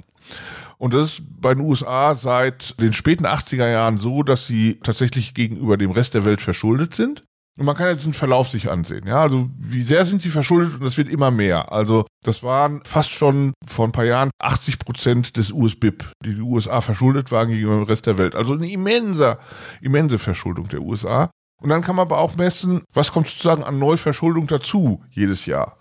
Und 0.79 0.95
das 0.95 1.15
ist 1.15 1.23
bei 1.41 1.55
den 1.55 1.65
USA 1.65 2.15
seit 2.15 2.79
den 2.81 2.93
späten 2.93 3.27
80er 3.27 3.69
Jahren 3.69 3.99
so, 3.99 4.23
dass 4.23 4.47
sie 4.47 4.79
tatsächlich 4.83 5.35
gegenüber 5.35 5.77
dem 5.77 5.91
Rest 5.91 6.15
der 6.15 6.25
Welt 6.25 6.43
verschuldet 6.43 6.95
sind. 6.95 7.25
Und 7.59 7.65
man 7.65 7.75
kann 7.75 7.89
jetzt 7.89 8.05
den 8.05 8.13
Verlauf 8.13 8.49
sich 8.49 8.71
ansehen. 8.71 9.07
Ja, 9.07 9.23
also 9.23 9.49
wie 9.59 9.83
sehr 9.83 10.05
sind 10.05 10.21
sie 10.21 10.29
verschuldet 10.29 10.75
und 10.75 10.85
das 10.85 10.99
wird 10.99 11.09
immer 11.09 11.31
mehr. 11.31 11.73
Also 11.73 12.07
das 12.23 12.43
waren 12.43 12.83
fast 12.85 13.11
schon 13.11 13.55
vor 13.65 13.87
ein 13.87 13.93
paar 13.93 14.05
Jahren 14.05 14.31
80 14.41 14.79
Prozent 14.79 15.37
des 15.39 15.53
US-BIP, 15.53 16.05
die 16.25 16.35
die 16.35 16.41
USA 16.43 16.83
verschuldet 16.83 17.33
waren 17.33 17.49
gegenüber 17.49 17.77
dem 17.77 17.85
Rest 17.85 18.07
der 18.07 18.19
Welt. 18.19 18.35
Also 18.35 18.53
eine 18.53 18.71
immense, 18.71 19.39
immense 19.81 20.19
Verschuldung 20.19 20.69
der 20.69 20.83
USA. 20.83 21.31
Und 21.63 21.71
dann 21.71 21.81
kann 21.81 21.97
man 21.97 22.07
aber 22.07 22.19
auch 22.19 22.37
messen, 22.37 22.85
was 22.93 23.13
kommt 23.13 23.29
sozusagen 23.29 23.65
an 23.65 23.79
Neuverschuldung 23.79 24.47
dazu 24.47 25.03
jedes 25.11 25.47
Jahr. 25.47 25.79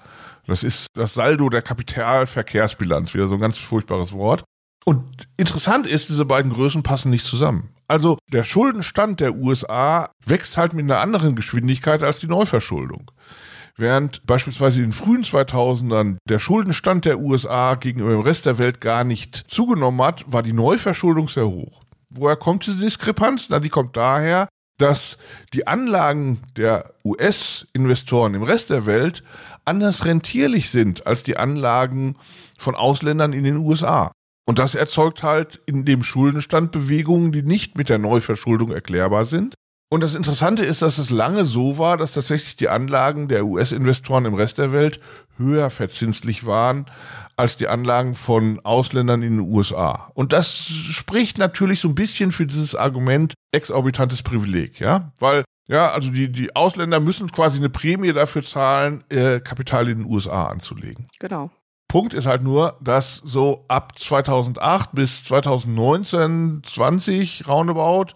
Das 0.48 0.64
ist 0.64 0.88
das 0.94 1.16
Saldo 1.16 1.50
der 1.50 1.62
Kapitalverkehrsbilanz, 1.62 3.14
wieder 3.14 3.28
so 3.28 3.36
ein 3.36 3.42
ganz 3.42 3.58
furchtbares 3.58 4.14
Wort. 4.14 4.44
Und 4.86 5.28
interessant 5.36 5.88
ist, 5.88 6.10
diese 6.10 6.26
beiden 6.26 6.54
Größen 6.54 6.84
passen 6.84 7.10
nicht 7.10 7.26
zusammen. 7.26 7.75
Also 7.88 8.18
der 8.32 8.44
Schuldenstand 8.44 9.20
der 9.20 9.36
USA 9.36 10.10
wächst 10.26 10.58
halt 10.58 10.74
mit 10.74 10.84
einer 10.86 11.02
anderen 11.02 11.36
Geschwindigkeit 11.36 12.04
als 12.04 12.20
die 12.20 12.28
Neuverschuldung. 12.28 13.12
Während 13.78 14.26
beispielsweise 14.26 14.78
in 14.78 14.86
den 14.86 14.92
frühen 14.94 15.24
2000ern 15.24 16.18
der 16.28 16.40
Schuldenstand 16.40 17.06
der 17.06 17.20
USA 17.20 17.76
gegenüber 17.76 18.12
dem 18.12 18.22
Rest 18.22 18.46
der 18.46 18.58
Welt 18.58 18.80
gar 18.80 19.04
nicht 19.04 19.36
zugenommen 19.36 20.02
hat, 20.02 20.24
war 20.28 20.44
die 20.44 20.54
Neuverschuldung 20.54 21.28
sehr 21.28 21.48
hoch. 21.48 21.82
Woher 22.10 22.38
kommt 22.38 22.66
diese 22.66 22.78
Diskrepanz? 22.78 23.48
Na, 23.50 23.60
die 23.60 23.70
kommt 23.70 23.98
daher, 23.98 24.48
dass 24.78 25.18
die 25.54 25.68
Anlagen 25.68 26.42
der 26.56 26.94
US-Investoren 27.04 28.34
im 28.34 28.44
Rest 28.44 28.70
der 28.70 28.86
Welt 28.86 29.24
anders 29.66 30.06
rentierlich 30.06 30.70
sind 30.70 31.06
als 31.08 31.24
die 31.24 31.38
Anlagen 31.38 32.16
von 32.58 32.76
Ausländern 32.76 33.34
in 33.34 33.44
den 33.44 33.58
USA. 33.58 34.12
Und 34.46 34.60
das 34.60 34.76
erzeugt 34.76 35.24
halt 35.24 35.62
in 35.66 35.86
dem 35.86 36.04
Schuldenstand 36.04 36.72
Bewegungen, 36.72 37.32
die 37.32 37.42
nicht 37.42 37.78
mit 37.78 37.90
der 37.90 37.98
Neuverschuldung 37.98 38.72
erklärbar 38.72 39.26
sind. 39.26 39.56
Und 39.90 40.02
das 40.02 40.16
Interessante 40.16 40.66
ist, 40.66 40.82
dass 40.82 40.98
es 40.98 41.10
lange 41.10 41.46
so 41.46 41.78
war, 41.78 41.98
dass 41.98 42.14
tatsächlich 42.14 42.56
die 42.56 42.70
Anlagen 42.70 43.28
der 43.28 43.46
US-Investoren 43.46 44.26
im 44.26 44.34
Rest 44.34 44.58
der 44.58 44.72
Welt 44.72 44.98
höher 45.38 45.70
verzinslich 45.70 46.46
waren 46.46 46.86
als 47.38 47.58
die 47.58 47.68
Anlagen 47.68 48.16
von 48.16 48.60
Ausländern 48.64 49.22
in 49.22 49.38
den 49.38 49.50
USA. 49.52 50.12
Und 50.14 50.34
das 50.34 50.56
spricht 50.56 51.38
natürlich 51.38 51.82
so 51.82 51.88
ein 51.88 51.96
bisschen 51.96 52.32
für 52.32 52.46
dieses 52.46 52.76
Argument 52.76 53.34
exorbitantes 53.52 54.24
Privileg, 54.24 54.80
ja, 54.80 55.12
weil 55.20 55.44
ja, 55.68 55.92
also 55.92 56.12
die, 56.12 56.32
die 56.32 56.56
Ausländer 56.56 57.00
müssen 57.00 57.32
quasi 57.32 57.58
eine 57.58 57.70
Prämie 57.70 58.14
dafür 58.14 58.44
zahlen, 58.44 59.04
äh, 59.10 59.40
Kapital 59.40 59.90
in 59.90 60.00
den 60.00 60.12
USA 60.12 60.46
anzulegen. 60.46 61.08
Genau. 61.20 61.52
Punkt 61.96 62.14
ist 62.14 62.26
halt 62.26 62.44
nur, 62.44 62.76
dass 62.82 63.22
so 63.24 63.64
ab 63.70 63.98
2008 63.98 64.90
bis 64.92 65.24
2019, 65.24 66.62
20 66.66 67.48
roundabout, 67.48 68.08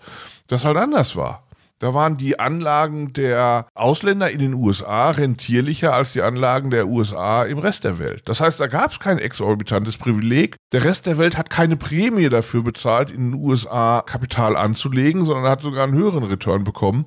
das 0.48 0.66
halt 0.66 0.76
anders 0.76 1.16
war. 1.16 1.48
Da 1.80 1.94
waren 1.94 2.18
die 2.18 2.42
Anlagen 2.42 3.14
der 3.14 3.68
Ausländer 3.76 4.32
in 4.32 4.40
den 4.40 4.54
USA 4.54 5.12
rentierlicher 5.12 5.94
als 5.94 6.12
die 6.12 6.22
Anlagen 6.22 6.72
der 6.72 6.90
USA 6.90 7.44
im 7.44 7.58
Rest 7.58 7.86
der 7.86 8.00
Welt. 8.00 8.24
Das 8.26 8.42
heißt, 8.42 8.60
da 8.60 8.68
gab 8.68 8.92
es 8.92 9.00
kein 9.00 9.18
exorbitantes 9.18 9.96
Privileg. 9.96 10.58
Der 10.74 10.84
Rest 10.84 11.06
der 11.06 11.18
Welt 11.18 11.38
hat 11.38 11.50
keine 11.50 11.78
Prämie 11.78 12.28
dafür 12.28 12.64
bezahlt, 12.64 13.10
in 13.10 13.32
den 13.32 13.42
USA 13.42 14.04
Kapital 14.06 14.58
anzulegen, 14.58 15.24
sondern 15.24 15.50
hat 15.50 15.62
sogar 15.62 15.86
einen 15.86 15.96
höheren 15.98 16.26
Return 16.26 16.66
bekommen 16.66 17.06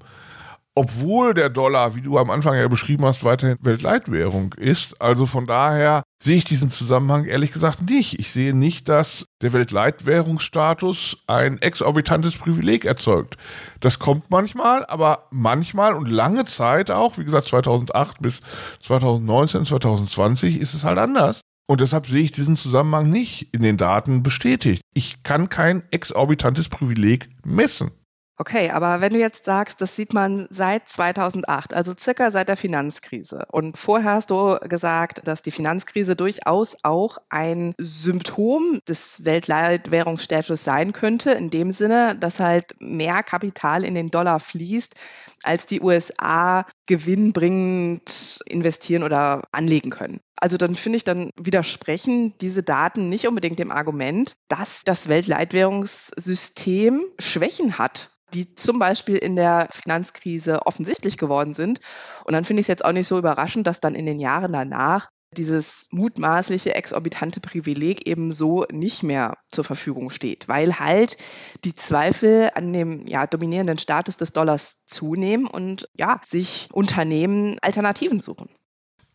obwohl 0.74 1.34
der 1.34 1.50
Dollar, 1.50 1.94
wie 1.94 2.00
du 2.00 2.16
am 2.18 2.30
Anfang 2.30 2.56
ja 2.56 2.66
beschrieben 2.66 3.04
hast, 3.04 3.24
weiterhin 3.24 3.58
Weltleitwährung 3.60 4.54
ist. 4.54 5.00
Also 5.00 5.26
von 5.26 5.46
daher 5.46 6.02
sehe 6.22 6.36
ich 6.36 6.44
diesen 6.44 6.70
Zusammenhang 6.70 7.26
ehrlich 7.26 7.52
gesagt 7.52 7.82
nicht. 7.82 8.18
Ich 8.18 8.32
sehe 8.32 8.54
nicht, 8.54 8.88
dass 8.88 9.26
der 9.42 9.52
Weltleitwährungsstatus 9.52 11.18
ein 11.26 11.60
exorbitantes 11.60 12.36
Privileg 12.36 12.84
erzeugt. 12.84 13.36
Das 13.80 13.98
kommt 13.98 14.30
manchmal, 14.30 14.86
aber 14.86 15.26
manchmal 15.30 15.94
und 15.94 16.08
lange 16.08 16.46
Zeit 16.46 16.90
auch, 16.90 17.18
wie 17.18 17.24
gesagt 17.24 17.48
2008 17.48 18.22
bis 18.22 18.40
2019, 18.80 19.66
2020 19.66 20.58
ist 20.58 20.72
es 20.72 20.84
halt 20.84 20.98
anders. 20.98 21.40
Und 21.68 21.80
deshalb 21.80 22.06
sehe 22.06 22.24
ich 22.24 22.32
diesen 22.32 22.56
Zusammenhang 22.56 23.10
nicht 23.10 23.54
in 23.54 23.62
den 23.62 23.76
Daten 23.76 24.22
bestätigt. 24.22 24.82
Ich 24.94 25.22
kann 25.22 25.48
kein 25.48 25.82
exorbitantes 25.90 26.68
Privileg 26.68 27.28
messen. 27.44 27.92
Okay, 28.38 28.70
aber 28.70 29.02
wenn 29.02 29.12
du 29.12 29.18
jetzt 29.18 29.44
sagst, 29.44 29.82
das 29.82 29.94
sieht 29.94 30.14
man 30.14 30.46
seit 30.48 30.88
2008, 30.88 31.74
also 31.74 31.92
circa 31.96 32.30
seit 32.30 32.48
der 32.48 32.56
Finanzkrise. 32.56 33.44
Und 33.52 33.76
vorher 33.76 34.14
hast 34.14 34.30
du 34.30 34.56
gesagt, 34.62 35.28
dass 35.28 35.42
die 35.42 35.50
Finanzkrise 35.50 36.16
durchaus 36.16 36.76
auch 36.82 37.18
ein 37.28 37.74
Symptom 37.76 38.80
des 38.88 39.26
Weltleitwährungsstatus 39.26 40.64
sein 40.64 40.94
könnte, 40.94 41.32
in 41.32 41.50
dem 41.50 41.72
Sinne, 41.72 42.16
dass 42.18 42.40
halt 42.40 42.64
mehr 42.80 43.22
Kapital 43.22 43.84
in 43.84 43.94
den 43.94 44.08
Dollar 44.08 44.40
fließt, 44.40 44.94
als 45.42 45.66
die 45.66 45.82
USA 45.82 46.64
gewinnbringend 46.86 48.40
investieren 48.46 49.02
oder 49.02 49.42
anlegen 49.52 49.90
können. 49.90 50.20
Also 50.40 50.56
dann 50.56 50.74
finde 50.74 50.96
ich, 50.96 51.04
dann 51.04 51.30
widersprechen 51.38 52.34
diese 52.40 52.62
Daten 52.62 53.10
nicht 53.10 53.28
unbedingt 53.28 53.58
dem 53.58 53.70
Argument, 53.70 54.32
dass 54.48 54.82
das 54.84 55.08
Weltleitwährungssystem 55.08 57.02
Schwächen 57.20 57.78
hat 57.78 58.08
die 58.34 58.54
zum 58.54 58.78
Beispiel 58.78 59.16
in 59.16 59.36
der 59.36 59.68
Finanzkrise 59.70 60.66
offensichtlich 60.66 61.16
geworden 61.16 61.54
sind. 61.54 61.80
Und 62.24 62.32
dann 62.32 62.44
finde 62.44 62.60
ich 62.60 62.64
es 62.64 62.68
jetzt 62.68 62.84
auch 62.84 62.92
nicht 62.92 63.08
so 63.08 63.18
überraschend, 63.18 63.66
dass 63.66 63.80
dann 63.80 63.94
in 63.94 64.06
den 64.06 64.20
Jahren 64.20 64.52
danach 64.52 65.08
dieses 65.36 65.88
mutmaßliche 65.90 66.74
exorbitante 66.74 67.40
Privileg 67.40 68.06
eben 68.06 68.32
so 68.32 68.66
nicht 68.70 69.02
mehr 69.02 69.34
zur 69.50 69.64
Verfügung 69.64 70.10
steht, 70.10 70.48
weil 70.48 70.78
halt 70.78 71.16
die 71.64 71.74
Zweifel 71.74 72.50
an 72.54 72.72
dem 72.72 73.06
ja, 73.06 73.26
dominierenden 73.26 73.78
Status 73.78 74.18
des 74.18 74.32
Dollars 74.32 74.84
zunehmen 74.84 75.46
und 75.46 75.88
ja, 75.96 76.20
sich 76.24 76.68
Unternehmen 76.72 77.56
Alternativen 77.62 78.20
suchen. 78.20 78.50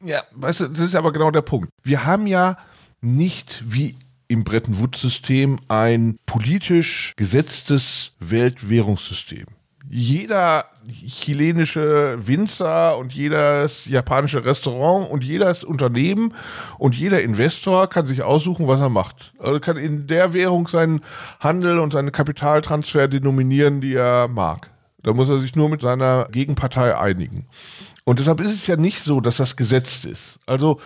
Ja, 0.03 0.23
weißt 0.31 0.61
du, 0.61 0.67
das 0.69 0.85
ist 0.87 0.95
aber 0.95 1.11
genau 1.11 1.31
der 1.31 1.41
Punkt. 1.41 1.69
Wir 1.83 2.05
haben 2.05 2.27
ja 2.27 2.57
nicht 3.01 3.63
wie 3.65 3.95
im 4.27 4.43
Bretton 4.43 4.79
Woods-System 4.79 5.57
ein 5.67 6.17
politisch 6.25 7.13
gesetztes 7.15 8.13
Weltwährungssystem. 8.19 9.45
Jeder 9.89 10.65
chilenische 11.05 12.17
Winzer 12.27 12.97
und 12.97 13.13
jedes 13.13 13.85
japanische 13.85 14.43
Restaurant 14.43 15.09
und 15.09 15.23
jedes 15.23 15.63
Unternehmen 15.63 16.33
und 16.77 16.95
jeder 16.95 17.21
Investor 17.21 17.87
kann 17.87 18.05
sich 18.05 18.21
aussuchen, 18.21 18.67
was 18.67 18.81
er 18.81 18.89
macht. 18.89 19.33
Also 19.39 19.59
kann 19.59 19.77
in 19.77 20.07
der 20.07 20.33
Währung 20.33 20.67
seinen 20.67 21.01
Handel 21.39 21.79
und 21.79 21.93
seinen 21.93 22.11
Kapitaltransfer 22.11 23.07
denominieren, 23.07 23.79
die 23.79 23.93
er 23.93 24.27
mag. 24.27 24.69
Da 25.03 25.13
muss 25.13 25.29
er 25.29 25.37
sich 25.37 25.55
nur 25.55 25.69
mit 25.69 25.81
seiner 25.81 26.27
Gegenpartei 26.31 26.97
einigen. 26.97 27.47
Und 28.03 28.19
deshalb 28.19 28.39
ist 28.39 28.53
es 28.53 28.67
ja 28.67 28.77
nicht 28.77 29.01
so, 29.01 29.19
dass 29.19 29.35
das 29.35 29.57
gesetzt 29.57 30.05
ist. 30.05 30.39
Also, 30.45 30.79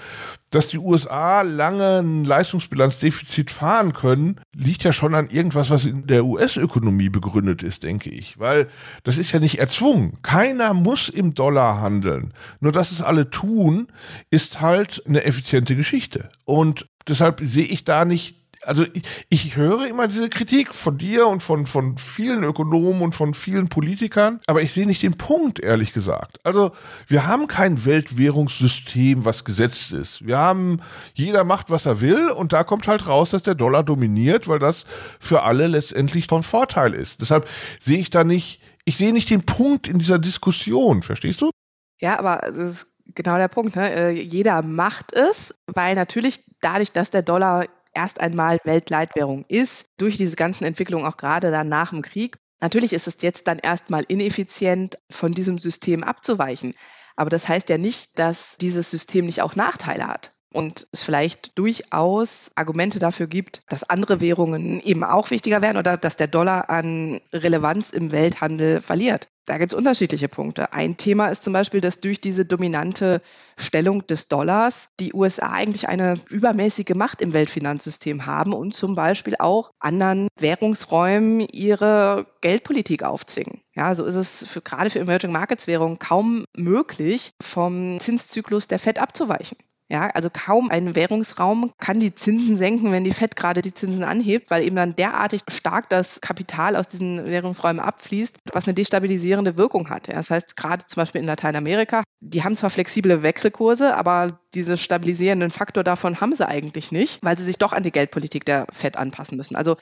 dass 0.49 0.69
die 0.69 0.79
USA 0.79 1.43
lange 1.43 1.99
ein 1.99 2.25
Leistungsbilanzdefizit 2.25 3.51
fahren 3.51 3.93
können, 3.93 4.41
liegt 4.53 4.83
ja 4.83 4.91
schon 4.91 5.13
an 5.13 5.27
irgendwas, 5.27 5.69
was 5.69 5.85
in 5.85 6.07
der 6.07 6.25
US-Ökonomie 6.25 7.09
begründet 7.09 7.61
ist, 7.61 7.83
denke 7.83 8.09
ich. 8.09 8.39
Weil 8.39 8.67
das 9.03 9.19
ist 9.19 9.31
ja 9.31 9.39
nicht 9.39 9.59
erzwungen. 9.59 10.17
Keiner 10.23 10.73
muss 10.73 11.09
im 11.09 11.35
Dollar 11.35 11.79
handeln. 11.79 12.33
Nur 12.59 12.71
dass 12.71 12.91
es 12.91 13.03
alle 13.03 13.29
tun, 13.29 13.87
ist 14.31 14.59
halt 14.59 15.03
eine 15.05 15.23
effiziente 15.23 15.75
Geschichte. 15.75 16.31
Und 16.43 16.87
deshalb 17.07 17.39
sehe 17.43 17.65
ich 17.65 17.83
da 17.83 18.03
nicht 18.03 18.40
also 18.63 18.85
ich, 18.93 19.03
ich 19.29 19.55
höre 19.55 19.87
immer 19.87 20.07
diese 20.07 20.29
Kritik 20.29 20.73
von 20.73 20.97
dir 20.97 21.27
und 21.27 21.41
von, 21.41 21.65
von 21.65 21.97
vielen 21.97 22.43
Ökonomen 22.43 23.01
und 23.01 23.15
von 23.15 23.33
vielen 23.33 23.69
Politikern, 23.69 24.39
aber 24.47 24.61
ich 24.61 24.73
sehe 24.73 24.85
nicht 24.85 25.03
den 25.03 25.17
Punkt, 25.17 25.59
ehrlich 25.59 25.93
gesagt. 25.93 26.39
Also 26.43 26.71
wir 27.07 27.27
haben 27.27 27.47
kein 27.47 27.85
Weltwährungssystem, 27.85 29.25
was 29.25 29.45
gesetzt 29.45 29.91
ist. 29.91 30.25
Wir 30.25 30.37
haben, 30.37 30.81
jeder 31.13 31.43
macht, 31.43 31.69
was 31.69 31.85
er 31.85 32.01
will 32.01 32.29
und 32.29 32.53
da 32.53 32.63
kommt 32.63 32.87
halt 32.87 33.07
raus, 33.07 33.31
dass 33.31 33.43
der 33.43 33.55
Dollar 33.55 33.83
dominiert, 33.83 34.47
weil 34.47 34.59
das 34.59 34.85
für 35.19 35.43
alle 35.43 35.67
letztendlich 35.67 36.27
von 36.27 36.43
Vorteil 36.43 36.93
ist. 36.93 37.21
Deshalb 37.21 37.47
sehe 37.79 37.99
ich 37.99 38.09
da 38.09 38.23
nicht, 38.23 38.61
ich 38.85 38.97
sehe 38.97 39.13
nicht 39.13 39.29
den 39.29 39.45
Punkt 39.45 39.87
in 39.87 39.99
dieser 39.99 40.19
Diskussion, 40.19 41.01
verstehst 41.03 41.41
du? 41.41 41.51
Ja, 41.99 42.17
aber 42.17 42.41
das 42.45 42.57
ist 42.57 42.87
genau 43.15 43.37
der 43.37 43.47
Punkt. 43.47 43.75
Ne? 43.75 43.91
Äh, 43.91 44.09
jeder 44.11 44.63
macht 44.63 45.13
es, 45.13 45.55
weil 45.67 45.95
natürlich 45.95 46.43
dadurch, 46.61 46.91
dass 46.91 47.11
der 47.11 47.21
Dollar 47.21 47.65
erst 47.93 48.21
einmal 48.21 48.59
Weltleitwährung 48.63 49.45
ist, 49.47 49.87
durch 49.97 50.17
diese 50.17 50.35
ganzen 50.35 50.65
Entwicklungen 50.65 51.05
auch 51.05 51.17
gerade 51.17 51.51
dann 51.51 51.69
nach 51.69 51.91
dem 51.91 52.01
Krieg. 52.01 52.37
Natürlich 52.59 52.93
ist 52.93 53.07
es 53.07 53.17
jetzt 53.21 53.47
dann 53.47 53.59
erstmal 53.59 54.03
ineffizient, 54.03 54.97
von 55.09 55.33
diesem 55.33 55.57
System 55.57 56.03
abzuweichen. 56.03 56.73
Aber 57.15 57.29
das 57.29 57.47
heißt 57.47 57.69
ja 57.69 57.77
nicht, 57.77 58.19
dass 58.19 58.57
dieses 58.57 58.89
System 58.91 59.25
nicht 59.25 59.41
auch 59.41 59.55
Nachteile 59.55 60.07
hat 60.07 60.31
und 60.53 60.87
es 60.91 61.03
vielleicht 61.03 61.57
durchaus 61.57 62.51
Argumente 62.55 62.99
dafür 62.99 63.27
gibt, 63.27 63.61
dass 63.69 63.89
andere 63.89 64.21
Währungen 64.21 64.81
eben 64.81 65.03
auch 65.03 65.31
wichtiger 65.31 65.61
werden 65.61 65.77
oder 65.77 65.97
dass 65.97 66.17
der 66.17 66.27
Dollar 66.27 66.69
an 66.69 67.19
Relevanz 67.33 67.91
im 67.91 68.11
Welthandel 68.11 68.81
verliert. 68.81 69.30
Da 69.45 69.57
gibt 69.57 69.73
es 69.73 69.77
unterschiedliche 69.77 70.29
Punkte. 70.29 70.73
Ein 70.73 70.97
Thema 70.97 71.27
ist 71.27 71.43
zum 71.43 71.53
Beispiel, 71.53 71.81
dass 71.81 71.99
durch 71.99 72.21
diese 72.21 72.45
dominante 72.45 73.21
Stellung 73.57 74.05
des 74.05 74.27
Dollars 74.27 74.89
die 74.99 75.13
USA 75.13 75.51
eigentlich 75.51 75.87
eine 75.87 76.15
übermäßige 76.29 76.95
Macht 76.95 77.21
im 77.21 77.33
Weltfinanzsystem 77.33 78.27
haben 78.27 78.53
und 78.53 78.75
zum 78.75 78.95
Beispiel 78.95 79.35
auch 79.39 79.71
anderen 79.79 80.27
Währungsräumen 80.37 81.41
ihre 81.41 82.27
Geldpolitik 82.41 83.03
aufzwingen. 83.03 83.61
Ja, 83.73 83.95
so 83.95 84.05
ist 84.05 84.15
es 84.15 84.47
für, 84.47 84.61
gerade 84.61 84.89
für 84.89 84.99
Emerging 84.99 85.31
Markets 85.31 85.65
Währungen 85.67 85.97
kaum 85.97 86.45
möglich, 86.55 87.31
vom 87.41 87.99
Zinszyklus 87.99 88.67
der 88.67 88.79
Fed 88.79 88.99
abzuweichen. 88.99 89.57
Ja, 89.91 90.09
also 90.13 90.29
kaum 90.31 90.71
ein 90.71 90.95
Währungsraum 90.95 91.69
kann 91.77 91.99
die 91.99 92.15
Zinsen 92.15 92.55
senken, 92.55 92.93
wenn 92.93 93.03
die 93.03 93.11
FED 93.11 93.35
gerade 93.35 93.61
die 93.61 93.73
Zinsen 93.73 94.05
anhebt, 94.05 94.49
weil 94.49 94.63
eben 94.63 94.77
dann 94.77 94.95
derartig 94.95 95.41
stark 95.49 95.89
das 95.89 96.21
Kapital 96.21 96.77
aus 96.77 96.87
diesen 96.87 97.25
Währungsräumen 97.25 97.81
abfließt, 97.81 98.37
was 98.53 98.67
eine 98.67 98.73
destabilisierende 98.73 99.57
Wirkung 99.57 99.89
hat. 99.89 100.07
Das 100.07 100.29
heißt, 100.29 100.55
gerade 100.55 100.85
zum 100.87 101.01
Beispiel 101.01 101.19
in 101.19 101.27
Lateinamerika, 101.27 102.03
die 102.21 102.41
haben 102.41 102.55
zwar 102.55 102.69
flexible 102.69 103.21
Wechselkurse, 103.21 103.97
aber 103.97 104.39
diese 104.53 104.77
stabilisierenden 104.77 105.51
Faktor 105.51 105.83
davon 105.83 106.21
haben 106.21 106.33
sie 106.33 106.47
eigentlich 106.47 106.93
nicht, 106.93 107.21
weil 107.21 107.37
sie 107.37 107.43
sich 107.43 107.57
doch 107.57 107.73
an 107.73 107.83
die 107.83 107.91
Geldpolitik 107.91 108.45
der 108.45 108.67
FED 108.71 108.95
anpassen 108.95 109.35
müssen. 109.35 109.57
Also 109.57 109.75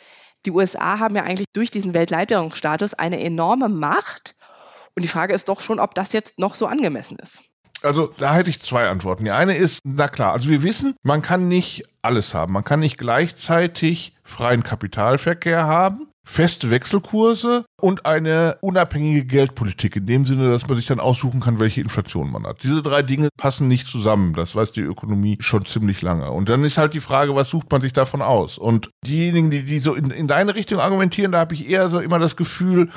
die 0.44 0.52
USA 0.52 0.98
haben 0.98 1.16
ja 1.16 1.22
eigentlich 1.22 1.50
durch 1.54 1.70
diesen 1.70 1.94
Weltleitwährungsstatus 1.94 2.96
eine 2.96 3.20
enorme 3.20 3.70
Macht. 3.70 4.34
Und 4.96 5.04
die 5.04 5.08
Frage 5.08 5.36
ist 5.36 5.50
doch 5.50 5.62
schon, 5.62 5.80
ob 5.80 5.94
das 5.94 6.14
jetzt 6.14 6.40
noch 6.40 6.56
so 6.56 6.66
angemessen 6.66 7.20
ist. 7.20 7.44
Also 7.82 8.14
da 8.18 8.34
hätte 8.34 8.50
ich 8.50 8.62
zwei 8.62 8.90
Antworten. 8.90 9.24
Die 9.24 9.32
eine 9.32 9.56
ist, 9.56 9.80
na 9.84 10.08
klar, 10.08 10.34
also 10.34 10.50
wir 10.50 10.64
wissen, 10.64 10.96
man 11.04 11.22
kann 11.22 11.48
nicht 11.48 11.84
alles 12.02 12.34
haben. 12.34 12.54
Man 12.54 12.64
kann 12.64 12.80
nicht 12.80 12.98
gleichzeitig 12.98 14.16
freien 14.24 14.64
Kapitalverkehr 14.64 15.66
haben, 15.66 16.08
feste 16.26 16.70
Wechselkurse 16.70 17.66
und 17.82 18.06
eine 18.06 18.58
unabhängige 18.62 19.26
Geldpolitik 19.26 19.96
in 19.96 20.06
dem 20.06 20.26
Sinne, 20.26 20.50
dass 20.50 20.68
man 20.68 20.78
sich 20.78 20.86
dann 20.86 21.00
aussuchen 21.00 21.40
kann, 21.40 21.60
welche 21.60 21.82
Inflation 21.82 22.32
man 22.32 22.46
hat. 22.46 22.62
Diese 22.64 22.84
drei 22.84 23.02
Dinge 23.02 23.30
passen 23.38 23.68
nicht 23.68 23.88
zusammen. 23.88 24.34
Das 24.34 24.56
weiß 24.56 24.74
die 24.74 24.82
Ökonomie 24.82 25.38
schon 25.40 25.66
ziemlich 25.66 26.02
lange. 26.02 26.30
Und 26.32 26.50
dann 26.50 26.64
ist 26.64 26.78
halt 26.78 26.94
die 26.94 27.00
Frage, 27.00 27.36
was 27.36 27.50
sucht 27.50 27.72
man 27.72 27.82
sich 27.82 27.94
davon 27.94 28.22
aus? 28.22 28.58
Und 28.58 28.90
diejenigen, 29.06 29.50
die, 29.50 29.64
die 29.64 29.80
so 29.80 29.96
in, 29.96 30.12
in 30.12 30.28
deine 30.28 30.54
Richtung 30.54 30.80
argumentieren, 30.80 31.32
da 31.32 31.40
habe 31.40 31.56
ich 31.56 31.68
eher 31.68 31.90
so 31.90 32.00
immer 32.00 32.20
das 32.20 32.36
Gefühl, 32.36 32.90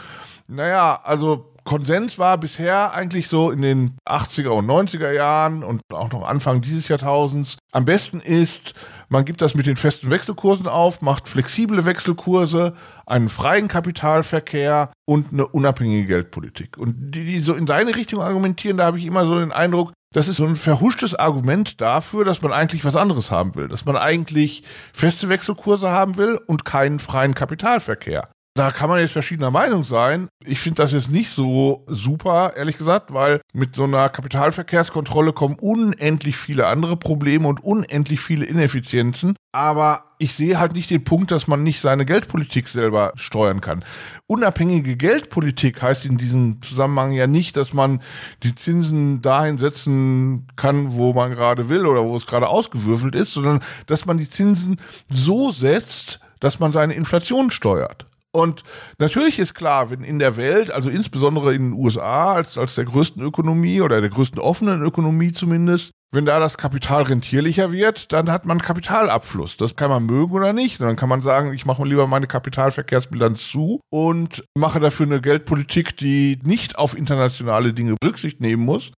naja, 0.52 1.00
also 1.02 1.52
Konsens 1.64 2.18
war 2.18 2.38
bisher 2.38 2.92
eigentlich 2.92 3.28
so 3.28 3.50
in 3.50 3.62
den 3.62 3.96
80er 4.08 4.48
und 4.48 4.66
90er 4.66 5.12
Jahren 5.12 5.62
und 5.62 5.80
auch 5.92 6.10
noch 6.10 6.26
Anfang 6.26 6.60
dieses 6.60 6.88
Jahrtausends. 6.88 7.56
Am 7.72 7.84
besten 7.84 8.20
ist, 8.20 8.74
man 9.08 9.24
gibt 9.24 9.40
das 9.42 9.54
mit 9.54 9.66
den 9.66 9.76
festen 9.76 10.10
Wechselkursen 10.10 10.66
auf, 10.66 11.02
macht 11.02 11.28
flexible 11.28 11.84
Wechselkurse, 11.84 12.74
einen 13.06 13.28
freien 13.28 13.68
Kapitalverkehr 13.68 14.92
und 15.06 15.32
eine 15.32 15.46
unabhängige 15.46 16.06
Geldpolitik. 16.06 16.76
Und 16.78 17.12
die, 17.12 17.24
die 17.24 17.38
so 17.38 17.54
in 17.54 17.66
deine 17.66 17.94
Richtung 17.94 18.20
argumentieren, 18.20 18.76
da 18.76 18.86
habe 18.86 18.98
ich 18.98 19.06
immer 19.06 19.24
so 19.24 19.38
den 19.38 19.52
Eindruck, 19.52 19.92
das 20.12 20.28
ist 20.28 20.36
so 20.38 20.44
ein 20.44 20.56
verhuschtes 20.56 21.14
Argument 21.14 21.80
dafür, 21.80 22.24
dass 22.24 22.42
man 22.42 22.52
eigentlich 22.52 22.84
was 22.84 22.96
anderes 22.96 23.30
haben 23.30 23.54
will. 23.54 23.68
Dass 23.68 23.86
man 23.86 23.96
eigentlich 23.96 24.64
feste 24.92 25.28
Wechselkurse 25.28 25.90
haben 25.90 26.16
will 26.16 26.38
und 26.46 26.64
keinen 26.64 26.98
freien 26.98 27.34
Kapitalverkehr. 27.34 28.28
Da 28.54 28.70
kann 28.70 28.90
man 28.90 29.00
jetzt 29.00 29.12
verschiedener 29.12 29.50
Meinung 29.50 29.82
sein. 29.82 30.28
Ich 30.44 30.60
finde 30.60 30.82
das 30.82 30.92
jetzt 30.92 31.10
nicht 31.10 31.30
so 31.30 31.86
super, 31.86 32.52
ehrlich 32.54 32.76
gesagt, 32.76 33.14
weil 33.14 33.40
mit 33.54 33.74
so 33.74 33.84
einer 33.84 34.10
Kapitalverkehrskontrolle 34.10 35.32
kommen 35.32 35.56
unendlich 35.58 36.36
viele 36.36 36.66
andere 36.66 36.98
Probleme 36.98 37.48
und 37.48 37.64
unendlich 37.64 38.20
viele 38.20 38.44
Ineffizienzen. 38.44 39.36
Aber 39.52 40.04
ich 40.18 40.34
sehe 40.34 40.60
halt 40.60 40.74
nicht 40.74 40.90
den 40.90 41.02
Punkt, 41.02 41.30
dass 41.30 41.46
man 41.46 41.62
nicht 41.62 41.80
seine 41.80 42.04
Geldpolitik 42.04 42.68
selber 42.68 43.12
steuern 43.16 43.62
kann. 43.62 43.86
Unabhängige 44.26 44.96
Geldpolitik 44.96 45.80
heißt 45.80 46.04
in 46.04 46.18
diesem 46.18 46.60
Zusammenhang 46.60 47.12
ja 47.12 47.26
nicht, 47.26 47.56
dass 47.56 47.72
man 47.72 48.02
die 48.42 48.54
Zinsen 48.54 49.22
dahin 49.22 49.56
setzen 49.56 50.46
kann, 50.56 50.92
wo 50.92 51.14
man 51.14 51.30
gerade 51.30 51.70
will 51.70 51.86
oder 51.86 52.04
wo 52.04 52.14
es 52.16 52.26
gerade 52.26 52.48
ausgewürfelt 52.48 53.14
ist, 53.14 53.32
sondern 53.32 53.60
dass 53.86 54.04
man 54.04 54.18
die 54.18 54.28
Zinsen 54.28 54.78
so 55.08 55.52
setzt, 55.52 56.20
dass 56.38 56.60
man 56.60 56.72
seine 56.72 56.92
Inflation 56.92 57.50
steuert. 57.50 58.06
Und 58.34 58.64
natürlich 58.98 59.38
ist 59.38 59.54
klar, 59.54 59.90
wenn 59.90 60.02
in 60.02 60.18
der 60.18 60.36
Welt, 60.36 60.70
also 60.70 60.88
insbesondere 60.88 61.54
in 61.54 61.70
den 61.70 61.72
USA 61.74 62.32
als, 62.32 62.56
als 62.56 62.74
der 62.74 62.86
größten 62.86 63.22
Ökonomie 63.22 63.82
oder 63.82 64.00
der 64.00 64.10
größten 64.10 64.40
offenen 64.40 64.82
Ökonomie 64.82 65.32
zumindest, 65.32 65.92
wenn 66.14 66.26
da 66.26 66.38
das 66.38 66.58
Kapital 66.58 67.02
rentierlicher 67.02 67.72
wird, 67.72 68.12
dann 68.12 68.30
hat 68.30 68.44
man 68.44 68.60
Kapitalabfluss. 68.60 69.56
Das 69.56 69.76
kann 69.76 69.90
man 69.90 70.04
mögen 70.04 70.32
oder 70.32 70.52
nicht. 70.52 70.80
Und 70.80 70.86
dann 70.86 70.96
kann 70.96 71.08
man 71.08 71.22
sagen, 71.22 71.52
ich 71.54 71.64
mache 71.64 71.84
lieber 71.84 72.06
meine 72.06 72.26
Kapitalverkehrsbilanz 72.26 73.48
zu 73.48 73.80
und 73.90 74.44
mache 74.56 74.80
dafür 74.80 75.06
eine 75.06 75.20
Geldpolitik, 75.20 75.96
die 75.96 76.38
nicht 76.42 76.76
auf 76.76 76.96
internationale 76.96 77.72
Dinge 77.72 77.96
Rücksicht 78.02 78.40
nehmen 78.40 78.64
muss, 78.64 78.92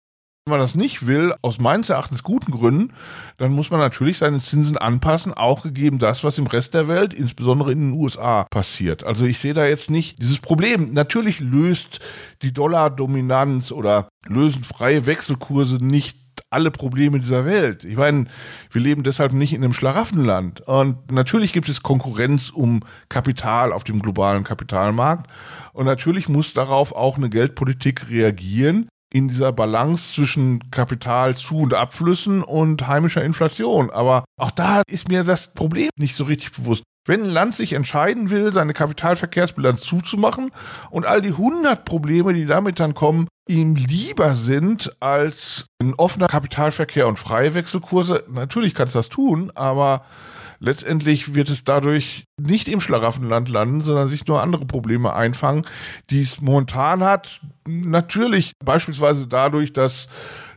wenn 0.47 0.59
man 0.59 0.61
das 0.61 0.75
nicht 0.75 1.07
will, 1.07 1.33
aus 1.41 1.59
meines 1.59 1.89
Erachtens 1.89 2.23
guten 2.23 2.53
Gründen, 2.53 2.93
dann 3.39 3.53
muss 3.53 3.71
man 3.71 3.81
natürlich 3.81 4.19
seine 4.19 4.41
Zinsen 4.41 4.77
anpassen, 4.77 5.33
auch 5.33 5.63
gegeben 5.63 5.99
das, 5.99 6.23
was 6.23 6.37
im 6.37 6.47
Rest 6.47 6.75
der 6.75 6.87
Welt, 6.87 7.15
insbesondere 7.15 7.73
in 7.73 7.81
den 7.81 7.93
USA, 7.99 8.45
passiert. 8.51 9.05
Also 9.05 9.25
ich 9.25 9.39
sehe 9.39 9.55
da 9.55 9.65
jetzt 9.65 9.91
nicht 9.91 10.21
dieses 10.21 10.41
Problem. 10.41 10.93
Natürlich 10.93 11.41
löst 11.41 12.01
die 12.43 12.53
Dollardominanz 12.53 13.73
oder 13.73 14.09
lösen 14.27 14.63
freie 14.63 15.07
Wechselkurse 15.07 15.77
nicht 15.77 16.19
alle 16.51 16.71
Probleme 16.71 17.21
dieser 17.21 17.47
Welt. 17.47 17.85
Ich 17.85 17.97
meine, 17.97 18.27
wir 18.71 18.83
leben 18.83 19.03
deshalb 19.03 19.33
nicht 19.33 19.55
in 19.55 19.65
einem 19.65 19.73
Schlaraffenland. 19.73 20.61
Und 20.61 21.11
natürlich 21.11 21.55
gibt 21.55 21.71
es 21.71 21.83
Konkurrenz 21.83 22.51
um 22.51 22.81
Kapital 23.09 23.73
auf 23.73 23.83
dem 23.83 24.03
globalen 24.03 24.45
Kapitalmarkt. 24.45 25.31
Und 25.73 25.87
natürlich 25.87 26.29
muss 26.29 26.53
darauf 26.53 26.95
auch 26.95 27.17
eine 27.17 27.31
Geldpolitik 27.31 28.11
reagieren, 28.11 28.89
in 29.15 29.29
dieser 29.29 29.53
Balance 29.53 30.13
zwischen 30.13 30.73
Kapital 30.73 31.37
zu 31.37 31.59
und 31.59 31.73
Abflüssen 31.73 32.43
und 32.43 32.89
heimischer 32.89 33.23
Inflation. 33.23 33.91
Aber 33.91 34.25
auch 34.37 34.51
da 34.51 34.83
ist 34.89 35.09
mir 35.09 35.23
das 35.23 35.55
Problem 35.55 35.89
nicht 35.97 36.17
so 36.17 36.25
richtig 36.25 36.51
bewusst. 36.53 36.83
Wenn 37.07 37.23
ein 37.23 37.31
Land 37.31 37.55
sich 37.55 37.75
entscheiden 37.75 38.31
will, 38.31 38.53
seine 38.53 38.73
Kapitalverkehrsbilanz 38.73 39.83
zuzumachen 39.83 40.51
und 40.91 41.07
all 41.07 41.23
die 41.23 41.29
100 41.29 41.85
Probleme, 41.85 42.35
die 42.35 42.47
damit 42.47 42.81
dann 42.81 42.95
kommen, 42.95 43.29
ihm 43.49 43.77
lieber 43.77 44.35
sind 44.35 44.91
als 44.99 45.67
ein 45.81 45.95
offener 45.95 46.27
Kapitalverkehr 46.27 47.07
und 47.07 47.19
freie 47.19 47.55
Wechselkurse, 47.55 48.25
natürlich 48.29 48.75
kann 48.75 48.89
es 48.89 48.95
das 48.95 49.11
tun, 49.11 49.53
aber 49.55 50.03
letztendlich 50.65 51.35
wird 51.35 51.51
es 51.51 51.65
dadurch 51.65 52.25
nicht 52.41 52.69
im 52.69 52.81
Schlaraffenland 52.81 53.49
landen, 53.49 53.81
sondern 53.81 54.09
sich 54.09 54.27
nur 54.27 54.43
andere 54.43 54.67
Probleme 54.67 55.15
einfangen, 55.15 55.67
die 56.11 56.23
es 56.23 56.41
momentan 56.41 57.05
hat. 57.05 57.41
Natürlich 57.67 58.53
beispielsweise 58.65 59.27
dadurch, 59.27 59.73
dass 59.73 60.09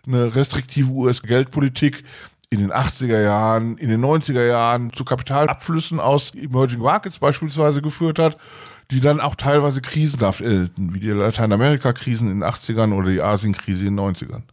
eine 0.06 0.36
restriktive 0.36 0.90
US-Geldpolitik 0.92 2.04
in 2.50 2.60
den 2.60 2.72
80er 2.72 3.22
Jahren, 3.22 3.78
in 3.78 3.90
den 3.90 4.04
90er 4.04 4.46
Jahren 4.48 4.94
zu 4.94 5.04
Kapitalabflüssen 5.04 6.00
aus 6.00 6.32
Emerging 6.34 6.80
Markets 6.80 7.20
beispielsweise 7.20 7.82
geführt 7.82 8.20
hat, 8.20 8.38
die 8.90 9.02
dann 9.02 9.20
auch 9.20 9.36
teilweise 9.36 9.82
krisenhaft 9.82 10.40
endeten, 10.40 10.94
wie 10.94 11.02
die 11.02 11.10
Lateinamerika-Krisen 11.10 12.32
in 12.32 12.40
den 12.40 12.50
80ern 12.50 12.94
oder 12.94 13.10
die 13.10 13.22
Asien-Krise 13.22 13.86
in 13.86 13.98
den 13.98 14.00
90ern. 14.00 14.44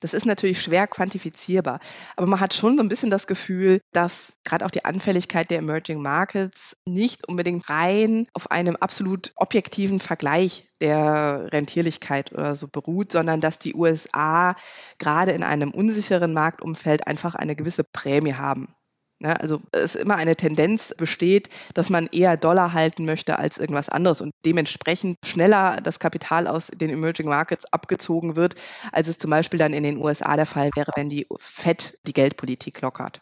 Das 0.00 0.14
ist 0.14 0.24
natürlich 0.26 0.62
schwer 0.62 0.86
quantifizierbar, 0.86 1.78
aber 2.16 2.26
man 2.26 2.40
hat 2.40 2.54
schon 2.54 2.76
so 2.76 2.82
ein 2.82 2.88
bisschen 2.88 3.10
das 3.10 3.26
Gefühl, 3.26 3.80
dass 3.92 4.38
gerade 4.44 4.64
auch 4.64 4.70
die 4.70 4.84
Anfälligkeit 4.84 5.50
der 5.50 5.58
Emerging 5.58 6.00
Markets 6.00 6.76
nicht 6.86 7.28
unbedingt 7.28 7.68
rein 7.68 8.26
auf 8.32 8.50
einem 8.50 8.76
absolut 8.76 9.32
objektiven 9.36 10.00
Vergleich 10.00 10.68
der 10.80 11.52
Rentierlichkeit 11.52 12.32
oder 12.32 12.56
so 12.56 12.68
beruht, 12.68 13.12
sondern 13.12 13.40
dass 13.40 13.58
die 13.58 13.74
USA 13.74 14.56
gerade 14.98 15.32
in 15.32 15.42
einem 15.42 15.70
unsicheren 15.70 16.32
Marktumfeld 16.32 17.06
einfach 17.06 17.34
eine 17.34 17.54
gewisse 17.54 17.84
Prämie 17.84 18.34
haben. 18.34 18.74
Ne? 19.20 19.38
Also 19.38 19.60
es 19.72 19.94
immer 19.94 20.16
eine 20.16 20.36
Tendenz 20.36 20.94
besteht, 20.96 21.48
dass 21.74 21.90
man 21.90 22.08
eher 22.10 22.36
Dollar 22.36 22.72
halten 22.72 23.04
möchte 23.04 23.38
als 23.38 23.58
irgendwas 23.58 23.88
anderes 23.88 24.20
und 24.20 24.32
dementsprechend 24.44 25.18
schneller 25.24 25.78
das 25.82 26.00
Kapital 26.00 26.46
aus 26.46 26.68
den 26.68 26.90
Emerging 26.90 27.28
Markets 27.28 27.70
abgezogen 27.72 28.36
wird, 28.36 28.54
als 28.92 29.08
es 29.08 29.18
zum 29.18 29.30
Beispiel 29.30 29.58
dann 29.58 29.72
in 29.72 29.82
den 29.82 29.98
USA 29.98 30.36
der 30.36 30.46
Fall 30.46 30.70
wäre, 30.74 30.90
wenn 30.96 31.10
die 31.10 31.26
FED 31.38 31.98
die 32.06 32.12
Geldpolitik 32.12 32.80
lockert. 32.80 33.20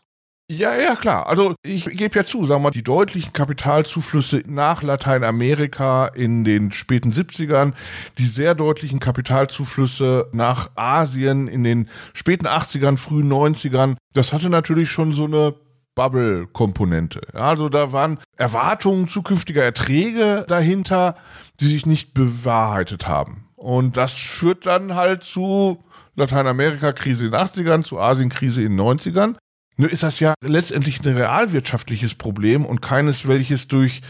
Ja, 0.50 0.74
ja, 0.74 0.96
klar. 0.96 1.26
Also 1.26 1.54
ich 1.62 1.84
gebe 1.84 2.18
ja 2.18 2.24
zu, 2.24 2.46
sagen 2.46 2.62
wir 2.62 2.68
mal, 2.68 2.70
die 2.70 2.82
deutlichen 2.82 3.34
Kapitalzuflüsse 3.34 4.44
nach 4.46 4.82
Lateinamerika 4.82 6.06
in 6.06 6.42
den 6.42 6.72
späten 6.72 7.12
70ern, 7.12 7.74
die 8.16 8.24
sehr 8.24 8.54
deutlichen 8.54 8.98
Kapitalzuflüsse 8.98 10.30
nach 10.32 10.70
Asien 10.74 11.48
in 11.48 11.64
den 11.64 11.90
späten 12.14 12.46
80ern, 12.46 12.96
frühen 12.96 13.30
90ern, 13.30 13.96
das 14.14 14.32
hatte 14.32 14.48
natürlich 14.48 14.90
schon 14.90 15.12
so 15.12 15.26
eine 15.26 15.54
Bubble-Komponente. 15.98 17.20
also 17.34 17.68
da 17.68 17.92
waren 17.92 18.18
Erwartungen 18.36 19.08
zukünftiger 19.08 19.64
Erträge 19.64 20.44
dahinter, 20.46 21.16
die 21.58 21.66
sich 21.66 21.86
nicht 21.86 22.14
bewahrheitet 22.14 23.08
haben. 23.08 23.48
Und 23.56 23.96
das 23.96 24.12
führt 24.12 24.66
dann 24.66 24.94
halt 24.94 25.24
zu 25.24 25.82
Lateinamerika-Krise 26.14 27.26
in 27.26 27.32
den 27.32 27.40
80ern, 27.40 27.82
zu 27.82 27.98
Asien-Krise 27.98 28.62
in 28.62 28.76
den 28.76 28.80
90ern. 28.80 29.34
Nur 29.80 29.92
ist 29.92 30.02
das 30.02 30.18
ja 30.18 30.34
letztendlich 30.44 30.98
ein 31.00 31.16
realwirtschaftliches 31.16 32.16
Problem 32.16 32.66
und 32.66 32.82
keines, 32.82 33.28
welches 33.28 33.68
durch 33.68 34.00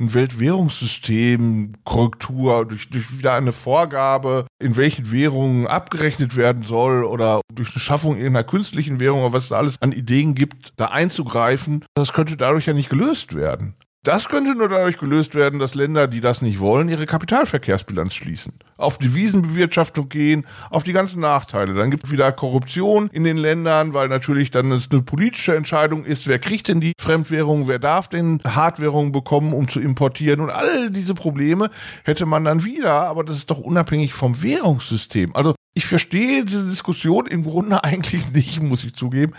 ein 0.00 0.14
Weltwährungssystem, 0.14 1.74
Korrektur, 1.84 2.64
durch, 2.64 2.88
durch 2.88 3.18
wieder 3.18 3.34
eine 3.34 3.52
Vorgabe, 3.52 4.46
in 4.58 4.78
welchen 4.78 5.12
Währungen 5.12 5.66
abgerechnet 5.66 6.34
werden 6.34 6.62
soll 6.62 7.04
oder 7.04 7.42
durch 7.52 7.72
eine 7.72 7.80
Schaffung 7.80 8.16
irgendeiner 8.16 8.44
künstlichen 8.44 9.00
Währung 9.00 9.20
oder 9.20 9.34
was 9.34 9.44
es 9.44 9.52
alles 9.52 9.76
an 9.82 9.92
Ideen 9.92 10.34
gibt, 10.34 10.72
da 10.76 10.86
einzugreifen, 10.86 11.84
das 11.94 12.14
könnte 12.14 12.38
dadurch 12.38 12.64
ja 12.64 12.72
nicht 12.72 12.88
gelöst 12.88 13.34
werden. 13.34 13.74
Das 14.04 14.28
könnte 14.28 14.54
nur 14.54 14.68
dadurch 14.68 14.96
gelöst 14.96 15.34
werden, 15.34 15.58
dass 15.58 15.74
Länder, 15.74 16.06
die 16.06 16.20
das 16.20 16.40
nicht 16.40 16.60
wollen, 16.60 16.88
ihre 16.88 17.04
Kapitalverkehrsbilanz 17.04 18.14
schließen. 18.14 18.54
Auf 18.76 18.98
Devisenbewirtschaftung 18.98 20.08
gehen, 20.08 20.46
auf 20.70 20.84
die 20.84 20.92
ganzen 20.92 21.20
Nachteile. 21.20 21.74
Dann 21.74 21.90
gibt 21.90 22.04
es 22.04 22.12
wieder 22.12 22.30
Korruption 22.30 23.10
in 23.12 23.24
den 23.24 23.36
Ländern, 23.36 23.94
weil 23.94 24.08
natürlich 24.08 24.50
dann 24.50 24.70
es 24.70 24.88
eine 24.92 25.02
politische 25.02 25.56
Entscheidung 25.56 26.04
ist, 26.04 26.28
wer 26.28 26.38
kriegt 26.38 26.68
denn 26.68 26.80
die 26.80 26.92
Fremdwährung, 26.96 27.66
wer 27.66 27.80
darf 27.80 28.06
denn 28.08 28.40
Hardwährung 28.46 29.10
bekommen, 29.10 29.52
um 29.52 29.66
zu 29.66 29.80
importieren. 29.80 30.40
Und 30.40 30.50
all 30.50 30.90
diese 30.90 31.14
Probleme 31.14 31.68
hätte 32.04 32.24
man 32.24 32.44
dann 32.44 32.64
wieder, 32.64 33.02
aber 33.02 33.24
das 33.24 33.36
ist 33.36 33.50
doch 33.50 33.58
unabhängig 33.58 34.14
vom 34.14 34.40
Währungssystem. 34.40 35.34
Also 35.34 35.56
ich 35.78 35.86
verstehe 35.86 36.44
diese 36.44 36.68
Diskussion 36.68 37.26
im 37.26 37.44
Grunde 37.44 37.84
eigentlich 37.84 38.32
nicht, 38.32 38.60
muss 38.60 38.82
ich 38.82 38.94
zugeben, 38.94 39.32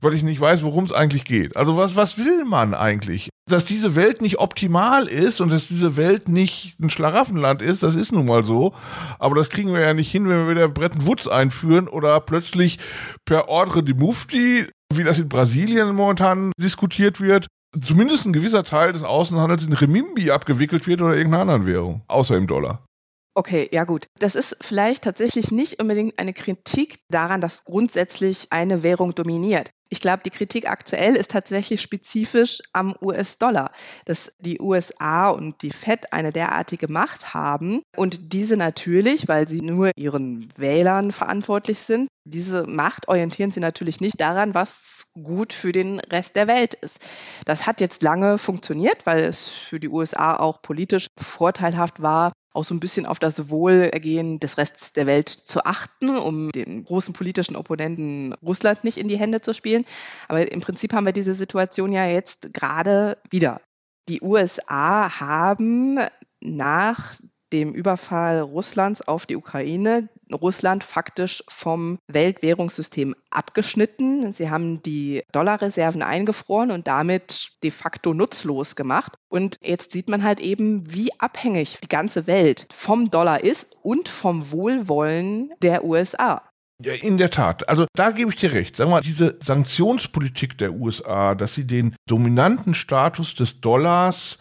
weil 0.00 0.14
ich 0.14 0.22
nicht 0.22 0.40
weiß, 0.40 0.62
worum 0.62 0.84
es 0.84 0.92
eigentlich 0.92 1.26
geht. 1.26 1.54
Also 1.54 1.76
was, 1.76 1.96
was 1.96 2.16
will 2.16 2.46
man 2.46 2.72
eigentlich? 2.72 3.28
Dass 3.50 3.66
diese 3.66 3.94
Welt 3.94 4.22
nicht 4.22 4.38
optimal 4.38 5.06
ist 5.06 5.42
und 5.42 5.50
dass 5.50 5.68
diese 5.68 5.96
Welt 5.96 6.28
nicht 6.28 6.80
ein 6.80 6.88
Schlaraffenland 6.88 7.60
ist, 7.60 7.82
das 7.82 7.94
ist 7.94 8.10
nun 8.10 8.24
mal 8.24 8.46
so. 8.46 8.72
Aber 9.18 9.34
das 9.34 9.50
kriegen 9.50 9.74
wir 9.74 9.80
ja 9.80 9.92
nicht 9.92 10.10
hin, 10.10 10.26
wenn 10.28 10.46
wir 10.46 10.50
wieder 10.50 10.68
Bretton 10.68 11.04
Woods 11.04 11.28
einführen 11.28 11.88
oder 11.88 12.18
plötzlich 12.20 12.78
per 13.26 13.48
Ordre 13.48 13.82
di 13.82 13.92
Mufti, 13.92 14.66
wie 14.94 15.04
das 15.04 15.18
in 15.18 15.28
Brasilien 15.28 15.94
momentan 15.94 16.52
diskutiert 16.56 17.20
wird, 17.20 17.48
zumindest 17.78 18.24
ein 18.24 18.32
gewisser 18.32 18.64
Teil 18.64 18.94
des 18.94 19.02
Außenhandels 19.02 19.64
in 19.64 19.74
Remimbi 19.74 20.30
abgewickelt 20.30 20.86
wird 20.86 21.02
oder 21.02 21.16
irgendeiner 21.16 21.42
anderen 21.42 21.66
Währung, 21.66 22.02
außer 22.08 22.36
im 22.36 22.46
Dollar. 22.46 22.82
Okay, 23.34 23.66
ja 23.72 23.84
gut. 23.84 24.08
Das 24.18 24.34
ist 24.34 24.58
vielleicht 24.60 25.04
tatsächlich 25.04 25.50
nicht 25.50 25.80
unbedingt 25.80 26.18
eine 26.18 26.34
Kritik 26.34 26.98
daran, 27.08 27.40
dass 27.40 27.64
grundsätzlich 27.64 28.48
eine 28.50 28.82
Währung 28.82 29.14
dominiert. 29.14 29.70
Ich 29.88 30.00
glaube, 30.00 30.22
die 30.24 30.30
Kritik 30.30 30.70
aktuell 30.70 31.16
ist 31.16 31.30
tatsächlich 31.30 31.80
spezifisch 31.80 32.60
am 32.72 32.94
US-Dollar, 33.02 33.72
dass 34.06 34.32
die 34.38 34.60
USA 34.60 35.28
und 35.28 35.62
die 35.62 35.70
Fed 35.70 36.12
eine 36.12 36.32
derartige 36.32 36.88
Macht 36.90 37.34
haben 37.34 37.82
und 37.96 38.32
diese 38.32 38.56
natürlich, 38.56 39.28
weil 39.28 39.48
sie 39.48 39.60
nur 39.60 39.90
ihren 39.96 40.48
Wählern 40.56 41.12
verantwortlich 41.12 41.78
sind, 41.78 42.08
diese 42.24 42.66
Macht 42.66 43.08
orientieren 43.08 43.50
sie 43.50 43.60
natürlich 43.60 44.00
nicht 44.00 44.20
daran, 44.20 44.54
was 44.54 45.12
gut 45.22 45.52
für 45.52 45.72
den 45.72 46.00
Rest 46.00 46.36
der 46.36 46.46
Welt 46.46 46.74
ist. 46.74 47.00
Das 47.44 47.66
hat 47.66 47.80
jetzt 47.80 48.02
lange 48.02 48.38
funktioniert, 48.38 49.04
weil 49.04 49.24
es 49.24 49.48
für 49.48 49.80
die 49.80 49.88
USA 49.88 50.36
auch 50.36 50.62
politisch 50.62 51.08
vorteilhaft 51.18 52.00
war, 52.00 52.32
auch 52.52 52.64
so 52.64 52.74
ein 52.74 52.80
bisschen 52.80 53.06
auf 53.06 53.18
das 53.18 53.50
Wohlergehen 53.50 54.38
des 54.38 54.58
Rests 54.58 54.92
der 54.92 55.06
Welt 55.06 55.28
zu 55.28 55.64
achten, 55.64 56.16
um 56.16 56.50
den 56.52 56.84
großen 56.84 57.14
politischen 57.14 57.56
Opponenten 57.56 58.34
Russland 58.34 58.84
nicht 58.84 58.98
in 58.98 59.08
die 59.08 59.18
Hände 59.18 59.40
zu 59.40 59.54
spielen. 59.54 59.84
Aber 60.28 60.50
im 60.50 60.60
Prinzip 60.60 60.92
haben 60.92 61.06
wir 61.06 61.12
diese 61.12 61.34
Situation 61.34 61.92
ja 61.92 62.06
jetzt 62.06 62.52
gerade 62.52 63.18
wieder. 63.30 63.60
Die 64.08 64.20
USA 64.20 65.20
haben 65.20 65.98
nach 66.40 67.14
dem 67.52 67.72
Überfall 67.72 68.40
Russlands 68.40 69.06
auf 69.06 69.26
die 69.26 69.36
Ukraine 69.36 70.08
Russland 70.32 70.84
faktisch 70.84 71.42
vom 71.48 71.98
Weltwährungssystem 72.08 73.14
abgeschnitten. 73.30 74.32
Sie 74.32 74.50
haben 74.50 74.82
die 74.82 75.22
Dollarreserven 75.32 76.02
eingefroren 76.02 76.70
und 76.70 76.86
damit 76.86 77.50
de 77.62 77.70
facto 77.70 78.14
nutzlos 78.14 78.76
gemacht. 78.76 79.14
Und 79.28 79.56
jetzt 79.62 79.92
sieht 79.92 80.08
man 80.08 80.22
halt 80.22 80.40
eben, 80.40 80.92
wie 80.92 81.10
abhängig 81.18 81.78
die 81.82 81.88
ganze 81.88 82.26
Welt 82.26 82.66
vom 82.70 83.10
Dollar 83.10 83.42
ist 83.42 83.76
und 83.82 84.08
vom 84.08 84.50
Wohlwollen 84.50 85.50
der 85.62 85.84
USA. 85.84 86.42
Ja, 86.84 86.94
in 86.94 87.16
der 87.16 87.30
Tat. 87.30 87.68
Also 87.68 87.86
da 87.94 88.10
gebe 88.10 88.30
ich 88.30 88.36
dir 88.36 88.52
recht. 88.52 88.74
Sag 88.74 88.88
mal, 88.88 89.02
diese 89.02 89.38
Sanktionspolitik 89.44 90.58
der 90.58 90.72
USA, 90.72 91.36
dass 91.36 91.54
sie 91.54 91.64
den 91.64 91.94
dominanten 92.08 92.74
Status 92.74 93.36
des 93.36 93.60
Dollars 93.60 94.38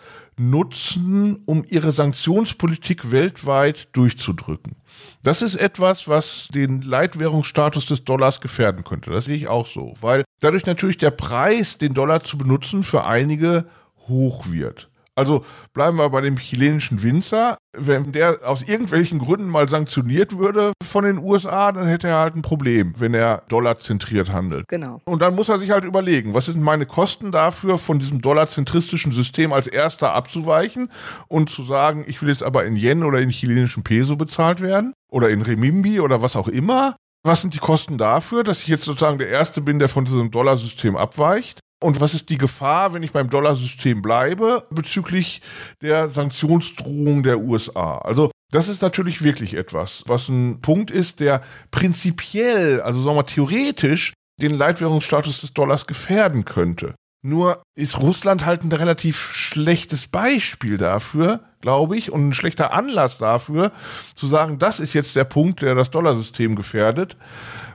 nutzen, 0.49 1.41
um 1.45 1.63
ihre 1.69 1.91
Sanktionspolitik 1.91 3.12
weltweit 3.12 3.89
durchzudrücken. 3.93 4.75
Das 5.23 5.41
ist 5.41 5.56
etwas, 5.56 6.08
was 6.08 6.49
den 6.54 6.82
Leitwährungsstatus 6.82 7.86
des 7.86 8.04
Dollars 8.04 8.41
gefährden 8.41 8.84
könnte. 8.84 9.12
Das 9.12 9.25
sehe 9.25 9.36
ich 9.36 9.47
auch 9.47 9.67
so, 9.67 9.93
weil 10.01 10.23
dadurch 10.39 10.65
natürlich 10.65 10.97
der 10.97 11.12
Preis, 11.12 11.77
den 11.77 11.93
Dollar 11.93 12.23
zu 12.23 12.38
benutzen, 12.38 12.84
für 12.84 13.06
einige 13.06 13.65
hoch 14.08 14.51
wird. 14.51 14.90
Also 15.15 15.43
bleiben 15.74 15.97
wir 15.97 16.10
bei 16.10 16.21
dem 16.21 16.38
chilenischen 16.38 17.04
Winzer. 17.04 17.58
Wenn 17.78 18.12
der 18.12 18.39
aus 18.43 18.62
irgendwelchen 18.62 19.19
Gründen 19.19 19.50
mal 19.50 19.67
sanktioniert 19.67 20.38
würde 20.38 20.74
von 20.84 21.04
den 21.04 21.17
USA, 21.17 21.71
dann 21.71 21.88
hätte 21.88 22.08
er 22.08 22.19
halt 22.19 22.36
ein 22.36 22.41
Problem, 22.41 22.93
wenn 22.97 23.13
er 23.13 23.43
dollarzentriert 23.50 24.32
handelt. 24.32 24.67
Genau. 24.67 25.02
Und 25.06 25.21
dann 25.21 25.36
muss 25.36 25.50
er 25.50 25.60
sich 25.60 25.71
halt 25.71 25.84
überlegen, 25.84 26.34
was 26.34 26.45
sind 26.45 26.62
meine 26.62 26.86
Kosten 26.86 27.32
dafür, 27.32 27.78
von 27.78 28.00
diesem 28.00 28.21
dollarzentristischen 28.21 29.12
System 29.12 29.54
als 29.54 29.67
erster 29.67 30.13
abzuweichen 30.13 30.89
und 31.28 31.50
zu 31.50 31.63
sagen, 31.63 32.06
ich 32.08 32.21
will 32.21 32.30
jetzt 32.30 32.43
aber 32.43 32.65
in 32.65 32.76
Yen 32.76 33.04
oder 33.04 33.19
in 33.19 33.30
chilenischen 33.30 33.84
Peso 33.84 34.15
bezahlt 34.15 34.62
werden 34.62 34.93
oder 35.10 35.30
in 35.30 35.41
Remimbi 35.41 36.00
oder 36.00 36.21
was 36.21 36.36
auch 36.36 36.47
immer. 36.47 36.95
Was 37.24 37.41
sind 37.41 37.54
die 37.54 37.60
Kosten 37.60 37.97
dafür, 37.97 38.43
dass 38.43 38.62
ich 38.62 38.67
jetzt 38.67 38.86
sozusagen 38.86 39.19
der 39.19 39.28
Erste 39.28 39.62
bin, 39.62 39.78
der 39.78 39.89
von 39.89 40.06
diesem 40.06 40.32
Dollarsystem 40.32 40.95
abweicht? 40.95 41.60
Und 41.82 42.00
was 42.00 42.13
ist 42.13 42.30
die 42.30 42.38
Gefahr, 42.38 42.94
wenn 42.94 43.02
ich 43.02 43.12
beim 43.12 43.30
Dollarsystem 43.30 44.02
bleibe, 44.04 44.67
bezüglich 44.70 45.41
der 45.82 46.10
Sanktionsdrohung 46.10 47.24
der 47.24 47.39
USA? 47.39 47.98
Also 47.98 48.30
das 48.52 48.67
ist 48.67 48.82
natürlich 48.82 49.24
wirklich 49.24 49.56
etwas, 49.56 50.04
was 50.06 50.30
ein 50.30 50.62
Punkt 50.62 50.91
ist, 50.91 51.20
der 51.20 51.41
prinzipiell, 51.72 52.82
also 52.82 53.02
sagen 53.02 53.17
wir 53.17 53.26
theoretisch, 53.26 54.13
den 54.39 54.54
Leitwährungsstatus 54.54 55.41
des 55.41 55.54
Dollars 55.54 55.88
gefährden 55.88 56.46
könnte. 56.46 56.94
Nur 57.23 57.62
ist 57.75 57.99
Russland 57.99 58.45
halt 58.45 58.63
ein 58.63 58.71
relativ 58.71 59.31
schlechtes 59.31 60.07
Beispiel 60.07 60.77
dafür, 60.77 61.41
glaube 61.62 61.95
ich, 61.97 62.12
und 62.12 62.29
ein 62.29 62.34
schlechter 62.34 62.73
Anlass 62.73 63.19
dafür, 63.19 63.71
zu 64.15 64.27
sagen, 64.27 64.57
das 64.57 64.79
ist 64.79 64.93
jetzt 64.93 65.15
der 65.15 65.25
Punkt, 65.25 65.62
der 65.62 65.75
das 65.75 65.91
Dollarsystem 65.91 66.55
gefährdet 66.55 67.15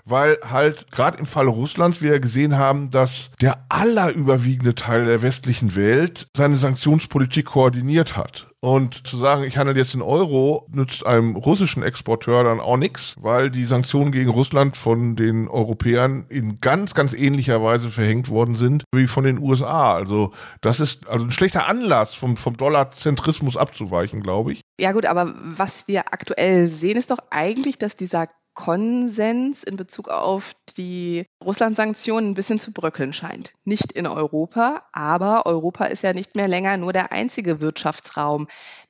weil 0.07 0.39
halt 0.49 0.91
gerade 0.93 1.19
im 1.19 1.27
Falle 1.27 1.51
Russlands 1.51 2.01
wir 2.01 2.21
gesehen 2.21 2.57
haben, 2.57 2.91
dass 2.91 3.31
der 3.41 3.65
allerüberwiegende 3.69 4.75
Teil 4.75 5.05
der 5.05 5.21
westlichen 5.21 5.75
Welt 5.75 6.29
seine 6.37 6.57
Sanktionspolitik 6.57 7.47
koordiniert 7.47 8.17
hat. 8.17 8.46
Und 8.67 9.07
zu 9.07 9.17
sagen, 9.17 9.45
ich 9.45 9.59
handle 9.59 9.77
jetzt 9.77 9.95
in 9.95 10.03
Euro, 10.03 10.67
nützt 10.73 11.07
einem 11.07 11.37
russischen 11.37 11.85
Exporteur 11.85 12.43
dann 12.43 12.59
auch 12.59 12.77
nichts, 12.77 13.15
weil 13.17 13.49
die 13.49 13.65
Sanktionen 13.65 14.11
gegen 14.11 14.29
Russland 14.29 14.77
von 14.77 15.15
den 15.15 15.47
Europäern 15.47 16.27
in 16.31 16.61
ganz, 16.61 16.93
ganz 16.93 17.13
ähnlicher 17.13 17.63
Weise 17.63 17.91
verhängt 17.91 18.29
worden 18.29 18.57
sind 18.57 18.83
wie 18.93 19.07
von 19.07 19.23
den 19.23 19.39
USA. 19.39 19.95
Also 19.95 20.33
das 20.63 20.81
ist 20.81 21.09
also 21.09 21.27
ein 21.27 21.31
schlechter 21.31 21.69
Anlass, 21.69 22.17
vom, 22.17 22.37
vom 22.37 22.57
Dollarzentrismus 22.57 23.57
abzuweichen, 23.57 24.21
glaube 24.21 24.55
ich. 24.55 24.63
Ja 24.81 24.91
gut, 24.91 25.07
aber 25.07 25.33
was 25.45 25.87
wir 25.87 26.01
aktuell 26.11 26.67
sehen, 26.67 26.97
ist 26.97 27.13
doch 27.13 27.21
eigentlich, 27.31 27.79
dass 27.79 27.97
dieser 27.97 28.27
Konsens 28.57 29.63
in 29.63 29.77
Bezug 29.77 30.09
auf 30.09 30.55
die 30.77 31.27
Russland-Sanktionen 31.45 32.31
ein 32.31 32.35
bisschen 32.35 32.59
zu 32.59 32.73
bröckeln 32.73 33.13
scheint. 33.13 33.53
Nicht 33.65 33.93
in 33.93 34.09
Europa, 34.09 34.83
aber 34.93 35.47
Europa 35.47 35.85
ist 35.85 36.03
ja 36.03 36.13
nicht 36.13 36.35
mehr 36.35 36.49
länger 36.49 36.77
nur 36.77 36.93
der 36.93 37.13
einzige 37.13 37.61
Wirtschaftsraum, 37.61 38.49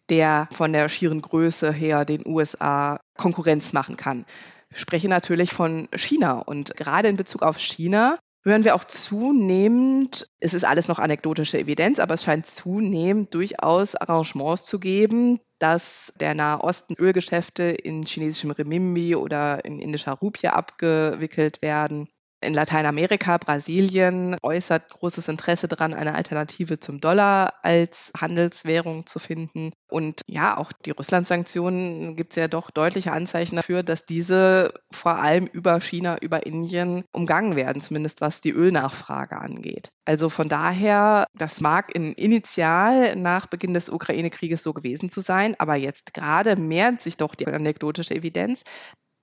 der 0.08 0.48
von 0.52 0.72
der 0.72 0.88
schieren 0.88 1.20
Größe 1.20 1.70
her 1.72 2.04
den 2.04 2.22
USA 2.26 2.98
Konkurrenz 3.18 3.74
machen 3.74 3.98
kann. 3.98 4.24
Ich 4.70 4.80
spreche 4.80 5.08
natürlich 5.08 5.52
von 5.52 5.88
China 5.94 6.38
und 6.38 6.76
gerade 6.76 7.08
in 7.08 7.16
Bezug 7.16 7.42
auf 7.42 7.58
China 7.58 8.18
hören 8.46 8.64
wir 8.64 8.76
auch 8.76 8.84
zunehmend, 8.84 10.28
es 10.38 10.54
ist 10.54 10.64
alles 10.64 10.86
noch 10.86 11.00
anekdotische 11.00 11.58
Evidenz, 11.58 11.98
aber 11.98 12.14
es 12.14 12.22
scheint 12.22 12.46
zunehmend 12.46 13.34
durchaus 13.34 13.96
Arrangements 13.96 14.64
zu 14.64 14.78
geben, 14.78 15.40
dass 15.58 16.12
der 16.20 16.34
Nahe 16.34 16.62
Osten 16.62 16.94
Ölgeschäfte 16.94 17.64
in 17.64 18.04
chinesischem 18.04 18.52
Remimbi 18.52 19.16
oder 19.16 19.64
in 19.64 19.80
indischer 19.80 20.12
Rupie 20.12 20.48
abgewickelt 20.48 21.60
werden 21.60 22.08
in 22.46 22.54
Lateinamerika, 22.54 23.36
Brasilien 23.38 24.36
äußert 24.42 24.88
großes 24.88 25.28
Interesse 25.28 25.68
daran, 25.68 25.92
eine 25.92 26.14
Alternative 26.14 26.78
zum 26.78 27.00
Dollar 27.00 27.52
als 27.62 28.12
Handelswährung 28.18 29.04
zu 29.06 29.18
finden. 29.18 29.72
Und 29.88 30.22
ja, 30.26 30.56
auch 30.56 30.72
die 30.72 30.92
Russland-Sanktionen 30.92 32.16
gibt 32.16 32.32
es 32.32 32.36
ja 32.36 32.48
doch 32.48 32.70
deutliche 32.70 33.12
Anzeichen 33.12 33.56
dafür, 33.56 33.82
dass 33.82 34.06
diese 34.06 34.72
vor 34.90 35.16
allem 35.16 35.46
über 35.46 35.80
China, 35.80 36.16
über 36.20 36.46
Indien 36.46 37.04
umgangen 37.12 37.56
werden, 37.56 37.82
zumindest 37.82 38.20
was 38.20 38.40
die 38.40 38.52
Ölnachfrage 38.52 39.36
angeht. 39.38 39.90
Also 40.04 40.28
von 40.28 40.48
daher, 40.48 41.26
das 41.34 41.60
mag 41.60 41.94
in 41.94 42.12
initial 42.12 43.16
nach 43.16 43.46
Beginn 43.46 43.74
des 43.74 43.90
Ukraine-Krieges 43.90 44.62
so 44.62 44.72
gewesen 44.72 45.10
zu 45.10 45.20
sein, 45.20 45.56
aber 45.58 45.74
jetzt 45.74 46.14
gerade 46.14 46.56
mehrt 46.56 47.02
sich 47.02 47.16
doch 47.16 47.34
die 47.34 47.46
anekdotische 47.46 48.14
Evidenz, 48.14 48.62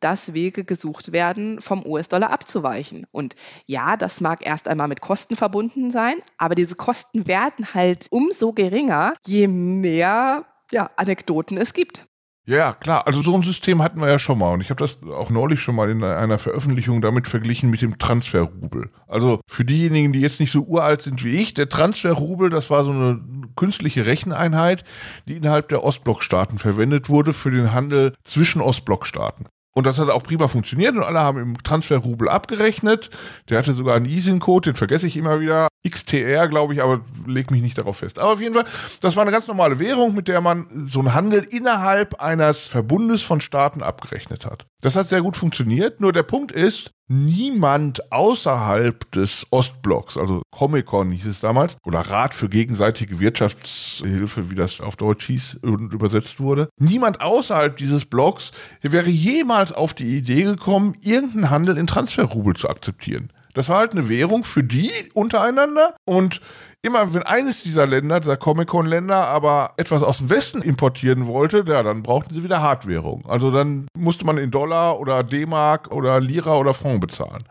dass 0.03 0.33
Wege 0.33 0.63
gesucht 0.63 1.11
werden, 1.11 1.61
vom 1.61 1.85
US-Dollar 1.85 2.31
abzuweichen. 2.31 3.05
Und 3.11 3.35
ja, 3.65 3.97
das 3.97 4.21
mag 4.21 4.45
erst 4.45 4.67
einmal 4.67 4.87
mit 4.87 5.01
Kosten 5.01 5.35
verbunden 5.35 5.91
sein, 5.91 6.15
aber 6.37 6.55
diese 6.55 6.75
Kosten 6.75 7.27
werden 7.27 7.73
halt 7.73 8.07
umso 8.09 8.53
geringer, 8.53 9.13
je 9.25 9.47
mehr 9.47 10.45
ja, 10.71 10.89
Anekdoten 10.97 11.57
es 11.57 11.73
gibt. 11.73 12.05
Ja, 12.45 12.73
klar. 12.73 13.07
Also 13.07 13.21
so 13.21 13.33
ein 13.35 13.41
System 13.41 13.81
hatten 13.81 14.01
wir 14.01 14.09
ja 14.09 14.19
schon 14.19 14.37
mal. 14.37 14.53
Und 14.53 14.59
ich 14.59 14.69
habe 14.69 14.83
das 14.83 15.01
auch 15.03 15.29
neulich 15.29 15.61
schon 15.61 15.75
mal 15.75 15.89
in 15.89 16.03
einer 16.03 16.37
Veröffentlichung 16.37 17.01
damit 17.01 17.27
verglichen 17.27 17.69
mit 17.69 17.81
dem 17.81 17.97
Transferrubel. 17.97 18.89
Also 19.07 19.39
für 19.47 19.63
diejenigen, 19.63 20.11
die 20.11 20.19
jetzt 20.19 20.41
nicht 20.41 20.51
so 20.51 20.63
uralt 20.63 21.03
sind 21.03 21.23
wie 21.23 21.37
ich, 21.37 21.53
der 21.53 21.69
Transferrubel, 21.69 22.49
das 22.49 22.69
war 22.69 22.83
so 22.83 22.91
eine 22.91 23.21
künstliche 23.55 24.05
Recheneinheit, 24.05 24.83
die 25.25 25.37
innerhalb 25.37 25.69
der 25.69 25.83
Ostblockstaaten 25.83 26.59
verwendet 26.59 27.07
wurde 27.07 27.31
für 27.31 27.49
den 27.49 27.71
Handel 27.71 28.13
zwischen 28.25 28.59
Ostblockstaaten. 28.59 29.47
Und 29.75 29.87
das 29.87 29.97
hat 29.97 30.09
auch 30.09 30.23
prima 30.23 30.47
funktioniert 30.47 30.95
und 30.95 31.03
alle 31.03 31.19
haben 31.19 31.39
im 31.39 31.63
Transferrubel 31.63 32.29
abgerechnet. 32.29 33.09
Der 33.49 33.57
hatte 33.57 33.73
sogar 33.73 33.95
einen 33.95 34.05
ISIN-Code, 34.05 34.71
den 34.71 34.77
vergesse 34.77 35.07
ich 35.07 35.17
immer 35.17 35.39
wieder. 35.39 35.67
XTR, 35.87 36.47
glaube 36.47 36.73
ich, 36.73 36.81
aber 36.81 37.01
leg 37.25 37.49
mich 37.49 37.61
nicht 37.61 37.77
darauf 37.77 37.97
fest. 37.97 38.19
Aber 38.19 38.33
auf 38.33 38.39
jeden 38.41 38.53
Fall, 38.53 38.65
das 39.01 39.15
war 39.15 39.23
eine 39.23 39.31
ganz 39.31 39.47
normale 39.47 39.79
Währung, 39.79 40.13
mit 40.13 40.27
der 40.27 40.41
man 40.41 40.87
so 40.87 40.99
einen 40.99 41.13
Handel 41.13 41.45
innerhalb 41.49 42.21
eines 42.21 42.67
Verbundes 42.67 43.23
von 43.23 43.41
Staaten 43.41 43.81
abgerechnet 43.81 44.45
hat. 44.45 44.67
Das 44.83 44.97
hat 44.97 45.07
sehr 45.07 45.21
gut 45.21 45.37
funktioniert. 45.37 46.01
Nur 46.01 46.11
der 46.11 46.23
Punkt 46.23 46.51
ist, 46.51 46.91
niemand 47.07 48.11
außerhalb 48.11 49.09
des 49.13 49.47
Ostblocks, 49.49 50.17
also 50.17 50.41
Comic-Con 50.51 51.09
hieß 51.11 51.25
es 51.25 51.39
damals, 51.39 51.77
oder 51.85 52.01
Rat 52.01 52.33
für 52.33 52.49
gegenseitige 52.49 53.17
Wirtschaftshilfe, 53.21 54.51
wie 54.51 54.55
das 54.55 54.81
auf 54.81 54.97
Deutsch 54.97 55.27
hieß 55.27 55.59
und 55.61 55.93
übersetzt 55.93 56.41
wurde, 56.41 56.67
niemand 56.77 57.21
außerhalb 57.21 57.77
dieses 57.77 58.03
Blocks 58.03 58.51
wäre 58.81 59.09
jemals 59.09 59.71
auf 59.71 59.93
die 59.93 60.17
Idee 60.17 60.43
gekommen, 60.43 60.95
irgendeinen 61.01 61.49
Handel 61.49 61.77
in 61.77 61.87
Transferrubel 61.87 62.57
zu 62.57 62.67
akzeptieren. 62.67 63.31
Das 63.53 63.69
war 63.69 63.77
halt 63.77 63.93
eine 63.93 64.09
Währung 64.09 64.43
für 64.43 64.63
die 64.63 64.91
untereinander 65.13 65.95
und 66.05 66.41
immer 66.81 67.13
wenn 67.13 67.23
eines 67.23 67.63
dieser 67.63 67.87
Länder, 67.87 68.19
dieser 68.19 68.37
Comic-Con-Länder, 68.37 69.27
aber 69.27 69.73
etwas 69.77 70.03
aus 70.03 70.17
dem 70.17 70.29
Westen 70.29 70.61
importieren 70.61 71.27
wollte, 71.27 71.63
ja, 71.67 71.81
dann 71.81 72.03
brauchten 72.03 72.33
sie 72.33 72.43
wieder 72.43 72.61
Hardwährung. 72.61 73.25
Also 73.27 73.51
dann 73.51 73.87
musste 73.97 74.25
man 74.25 74.37
in 74.37 74.51
Dollar 74.51 74.99
oder 74.99 75.23
D-Mark 75.23 75.91
oder 75.91 76.19
Lira 76.19 76.57
oder 76.57 76.73
Franc 76.73 77.01
bezahlen. 77.01 77.43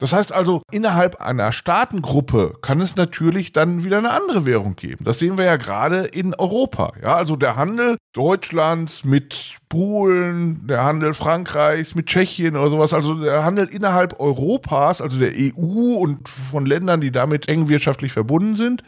Das 0.00 0.14
heißt 0.14 0.32
also, 0.32 0.62
innerhalb 0.72 1.20
einer 1.20 1.52
Staatengruppe 1.52 2.54
kann 2.62 2.80
es 2.80 2.96
natürlich 2.96 3.52
dann 3.52 3.84
wieder 3.84 3.98
eine 3.98 4.10
andere 4.10 4.46
Währung 4.46 4.74
geben. 4.74 5.04
Das 5.04 5.18
sehen 5.18 5.36
wir 5.36 5.44
ja 5.44 5.56
gerade 5.56 6.06
in 6.06 6.34
Europa. 6.34 6.94
Ja, 7.02 7.14
also 7.16 7.36
der 7.36 7.56
Handel 7.56 7.98
Deutschlands 8.14 9.04
mit 9.04 9.56
Polen, 9.68 10.66
der 10.66 10.84
Handel 10.84 11.12
Frankreichs 11.12 11.94
mit 11.94 12.06
Tschechien 12.06 12.56
oder 12.56 12.70
sowas, 12.70 12.94
also 12.94 13.22
der 13.22 13.44
Handel 13.44 13.66
innerhalb 13.66 14.18
Europas, 14.18 15.02
also 15.02 15.18
der 15.18 15.32
EU 15.32 15.96
und 15.98 16.28
von 16.28 16.64
Ländern, 16.64 17.02
die 17.02 17.12
damit 17.12 17.46
eng 17.48 17.68
wirtschaftlich 17.68 18.12
verbunden 18.12 18.56
sind, 18.56 18.82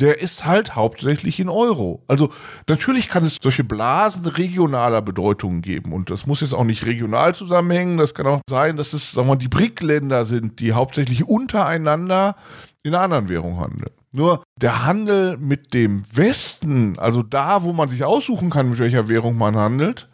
der 0.00 0.20
ist 0.20 0.44
halt 0.44 0.76
hauptsächlich 0.76 1.40
in 1.40 1.48
Euro. 1.48 2.02
Also 2.06 2.30
natürlich 2.68 3.08
kann 3.08 3.24
es 3.24 3.36
solche 3.40 3.64
Blasen 3.64 4.26
regionaler 4.26 5.02
Bedeutung 5.02 5.60
geben 5.60 5.92
und 5.92 6.10
das 6.10 6.26
muss 6.26 6.40
jetzt 6.40 6.54
auch 6.54 6.64
nicht 6.64 6.86
regional 6.86 7.34
zusammenhängen. 7.34 7.98
Das 7.98 8.14
kann 8.14 8.26
auch 8.26 8.40
sein, 8.48 8.76
dass 8.76 8.92
es, 8.92 9.12
sagen 9.12 9.26
wir 9.26 9.34
mal, 9.34 9.38
die 9.38 9.48
BRIC-Länder 9.48 10.24
sind, 10.24 10.60
die 10.60 10.72
hauptsächlich 10.72 11.26
untereinander 11.26 12.36
in 12.82 12.94
einer 12.94 13.04
anderen 13.04 13.28
Währung 13.28 13.60
handeln. 13.60 13.90
Nur 14.12 14.42
der 14.56 14.86
Handel 14.86 15.36
mit 15.36 15.74
dem 15.74 16.04
Westen, 16.12 16.98
also 16.98 17.22
da, 17.22 17.62
wo 17.62 17.72
man 17.72 17.88
sich 17.88 18.04
aussuchen 18.04 18.50
kann, 18.50 18.70
mit 18.70 18.78
welcher 18.78 19.08
Währung 19.08 19.36
man 19.36 19.56
handelt, 19.56 20.08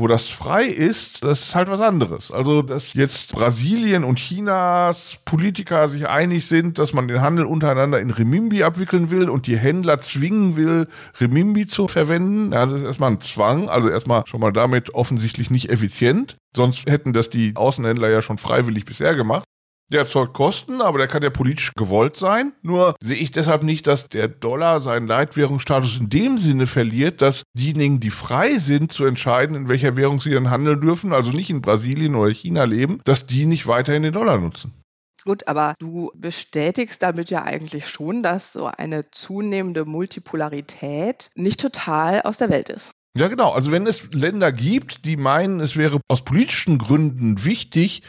wo 0.00 0.08
das 0.08 0.28
frei 0.28 0.64
ist, 0.64 1.22
das 1.22 1.42
ist 1.42 1.54
halt 1.54 1.68
was 1.68 1.80
anderes. 1.80 2.30
Also, 2.30 2.62
dass 2.62 2.94
jetzt 2.94 3.32
Brasilien 3.32 4.04
und 4.04 4.18
Chinas 4.18 5.18
Politiker 5.24 5.88
sich 5.88 6.08
einig 6.08 6.46
sind, 6.46 6.78
dass 6.78 6.92
man 6.92 7.08
den 7.08 7.20
Handel 7.20 7.44
untereinander 7.44 8.00
in 8.00 8.10
Remimbi 8.10 8.62
abwickeln 8.62 9.10
will 9.10 9.28
und 9.28 9.46
die 9.46 9.58
Händler 9.58 10.00
zwingen 10.00 10.56
will, 10.56 10.88
Remimbi 11.20 11.66
zu 11.66 11.88
verwenden. 11.88 12.52
Ja, 12.52 12.66
das 12.66 12.80
ist 12.80 12.86
erstmal 12.86 13.12
ein 13.12 13.20
Zwang, 13.20 13.68
also 13.68 13.88
erstmal 13.88 14.24
schon 14.26 14.40
mal 14.40 14.52
damit 14.52 14.94
offensichtlich 14.94 15.50
nicht 15.50 15.70
effizient. 15.70 16.36
Sonst 16.56 16.88
hätten 16.88 17.12
das 17.12 17.30
die 17.30 17.54
Außenhändler 17.54 18.08
ja 18.08 18.22
schon 18.22 18.38
freiwillig 18.38 18.84
bisher 18.84 19.14
gemacht. 19.14 19.44
Der 19.92 20.00
erzeugt 20.00 20.34
Kosten, 20.34 20.80
aber 20.80 20.98
der 20.98 21.08
kann 21.08 21.22
ja 21.22 21.30
politisch 21.30 21.72
gewollt 21.74 22.16
sein. 22.16 22.52
Nur 22.62 22.94
sehe 23.00 23.16
ich 23.16 23.32
deshalb 23.32 23.64
nicht, 23.64 23.86
dass 23.86 24.08
der 24.08 24.28
Dollar 24.28 24.80
seinen 24.80 25.08
Leitwährungsstatus 25.08 25.98
in 25.98 26.08
dem 26.08 26.38
Sinne 26.38 26.66
verliert, 26.66 27.20
dass 27.22 27.42
diejenigen, 27.54 27.98
die 27.98 28.10
frei 28.10 28.54
sind, 28.54 28.92
zu 28.92 29.04
entscheiden, 29.04 29.56
in 29.56 29.68
welcher 29.68 29.96
Währung 29.96 30.20
sie 30.20 30.30
dann 30.30 30.50
handeln 30.50 30.80
dürfen, 30.80 31.12
also 31.12 31.30
nicht 31.30 31.50
in 31.50 31.60
Brasilien 31.60 32.14
oder 32.14 32.30
China 32.30 32.64
leben, 32.64 33.00
dass 33.04 33.26
die 33.26 33.46
nicht 33.46 33.66
weiterhin 33.66 34.04
den 34.04 34.12
Dollar 34.12 34.38
nutzen. 34.38 34.72
Gut, 35.24 35.48
aber 35.48 35.74
du 35.78 36.10
bestätigst 36.14 37.02
damit 37.02 37.30
ja 37.30 37.42
eigentlich 37.42 37.88
schon, 37.88 38.22
dass 38.22 38.52
so 38.52 38.66
eine 38.66 39.10
zunehmende 39.10 39.84
Multipolarität 39.84 41.30
nicht 41.34 41.60
total 41.60 42.22
aus 42.22 42.38
der 42.38 42.50
Welt 42.50 42.70
ist. 42.70 42.92
Ja, 43.16 43.28
genau. 43.28 43.50
Also 43.50 43.72
wenn 43.72 43.86
es 43.86 44.12
Länder 44.12 44.52
gibt, 44.52 45.04
die 45.04 45.16
meinen, 45.16 45.60
es 45.60 45.76
wäre 45.76 46.00
aus 46.08 46.24
politischen 46.24 46.78
Gründen 46.78 47.44
wichtig, 47.44 48.02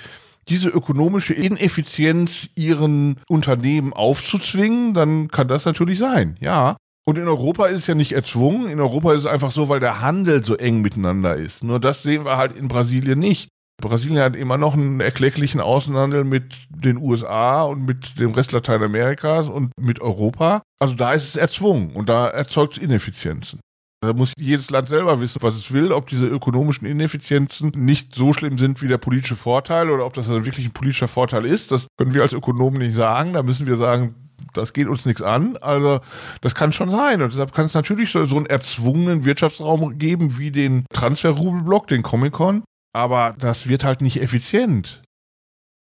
diese 0.49 0.69
ökonomische 0.69 1.33
Ineffizienz 1.33 2.49
ihren 2.55 3.19
Unternehmen 3.29 3.93
aufzuzwingen, 3.93 4.93
dann 4.93 5.27
kann 5.29 5.47
das 5.47 5.65
natürlich 5.65 5.99
sein, 5.99 6.37
ja. 6.39 6.77
Und 7.05 7.17
in 7.17 7.27
Europa 7.27 7.65
ist 7.65 7.79
es 7.79 7.87
ja 7.87 7.95
nicht 7.95 8.11
erzwungen. 8.11 8.69
In 8.69 8.79
Europa 8.79 9.13
ist 9.13 9.21
es 9.21 9.25
einfach 9.25 9.51
so, 9.51 9.69
weil 9.69 9.79
der 9.79 10.01
Handel 10.01 10.45
so 10.45 10.55
eng 10.55 10.81
miteinander 10.81 11.35
ist. 11.35 11.63
Nur 11.63 11.79
das 11.79 12.03
sehen 12.03 12.25
wir 12.25 12.37
halt 12.37 12.55
in 12.55 12.67
Brasilien 12.67 13.17
nicht. 13.17 13.49
Brasilien 13.81 14.19
hat 14.19 14.35
immer 14.35 14.57
noch 14.57 14.75
einen 14.75 14.99
erklecklichen 14.99 15.59
Außenhandel 15.59 16.23
mit 16.23 16.53
den 16.69 16.97
USA 16.97 17.63
und 17.63 17.83
mit 17.83 18.19
dem 18.19 18.31
Rest 18.31 18.51
Lateinamerikas 18.51 19.49
und 19.49 19.71
mit 19.79 19.99
Europa. 19.99 20.61
Also 20.79 20.93
da 20.93 21.13
ist 21.13 21.29
es 21.29 21.35
erzwungen 21.35 21.91
und 21.91 22.07
da 22.07 22.27
erzeugt 22.27 22.77
es 22.77 22.83
Ineffizienzen. 22.83 23.59
Da 24.03 24.13
muss 24.13 24.33
jedes 24.35 24.71
Land 24.71 24.89
selber 24.89 25.19
wissen, 25.19 25.43
was 25.43 25.53
es 25.53 25.71
will, 25.71 25.91
ob 25.91 26.07
diese 26.07 26.25
ökonomischen 26.25 26.87
Ineffizienzen 26.87 27.71
nicht 27.75 28.15
so 28.15 28.33
schlimm 28.33 28.57
sind 28.57 28.81
wie 28.81 28.87
der 28.87 28.97
politische 28.97 29.35
Vorteil 29.35 29.91
oder 29.91 30.07
ob 30.07 30.15
das 30.15 30.27
dann 30.27 30.43
wirklich 30.43 30.65
ein 30.65 30.73
politischer 30.73 31.07
Vorteil 31.07 31.45
ist. 31.45 31.71
Das 31.71 31.85
können 31.97 32.15
wir 32.15 32.23
als 32.23 32.33
Ökonomen 32.33 32.79
nicht 32.79 32.95
sagen. 32.95 33.33
Da 33.33 33.43
müssen 33.43 33.67
wir 33.67 33.77
sagen, 33.77 34.15
das 34.53 34.73
geht 34.73 34.87
uns 34.87 35.05
nichts 35.05 35.21
an. 35.21 35.55
Also 35.57 35.99
das 36.41 36.55
kann 36.55 36.73
schon 36.73 36.89
sein. 36.89 37.21
Und 37.21 37.31
deshalb 37.31 37.53
kann 37.53 37.67
es 37.67 37.75
natürlich 37.75 38.11
so, 38.11 38.25
so 38.25 38.37
einen 38.37 38.47
erzwungenen 38.47 39.23
Wirtschaftsraum 39.23 39.99
geben 39.99 40.39
wie 40.39 40.49
den 40.49 40.85
Transferrubelblock, 40.91 41.87
den 41.87 42.01
Comic-Con. 42.01 42.63
Aber 42.93 43.35
das 43.37 43.69
wird 43.69 43.83
halt 43.83 44.01
nicht 44.01 44.19
effizient. 44.19 45.03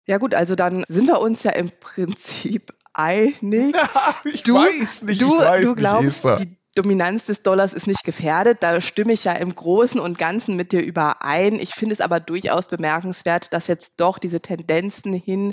Ja 0.07 0.19
gut, 0.19 0.33
also 0.35 0.55
dann 0.55 0.85
sind 0.87 1.09
wir 1.09 1.21
uns 1.21 1.43
ja 1.43 1.51
im 1.51 1.71
Prinzip 1.81 2.73
einig. 2.95 3.75
Ja, 3.75 4.15
ich 4.25 4.45
du, 4.45 4.55
weiß 4.55 5.03
nicht, 5.03 5.21
du, 5.21 5.35
ich 5.35 5.41
weiß 5.41 5.63
du 5.63 5.69
nicht, 5.71 5.79
glaubst, 5.79 6.07
Esther. 6.07 6.37
die 6.37 6.57
Dominanz 6.77 7.25
des 7.25 7.43
Dollars 7.43 7.73
ist 7.73 7.87
nicht 7.87 8.05
gefährdet. 8.05 8.59
Da 8.61 8.81
stimme 8.81 9.13
ich 9.13 9.25
ja 9.25 9.33
im 9.33 9.55
Großen 9.55 9.99
und 9.99 10.19
Ganzen 10.19 10.57
mit 10.57 10.73
dir 10.73 10.83
überein. 10.83 11.55
Ich 11.55 11.71
finde 11.71 11.95
es 11.95 12.01
aber 12.01 12.21
durchaus 12.21 12.69
bemerkenswert, 12.69 13.53
dass 13.53 13.67
jetzt 13.67 13.95
doch 13.97 14.19
diese 14.19 14.41
Tendenzen 14.41 15.13
hin 15.13 15.53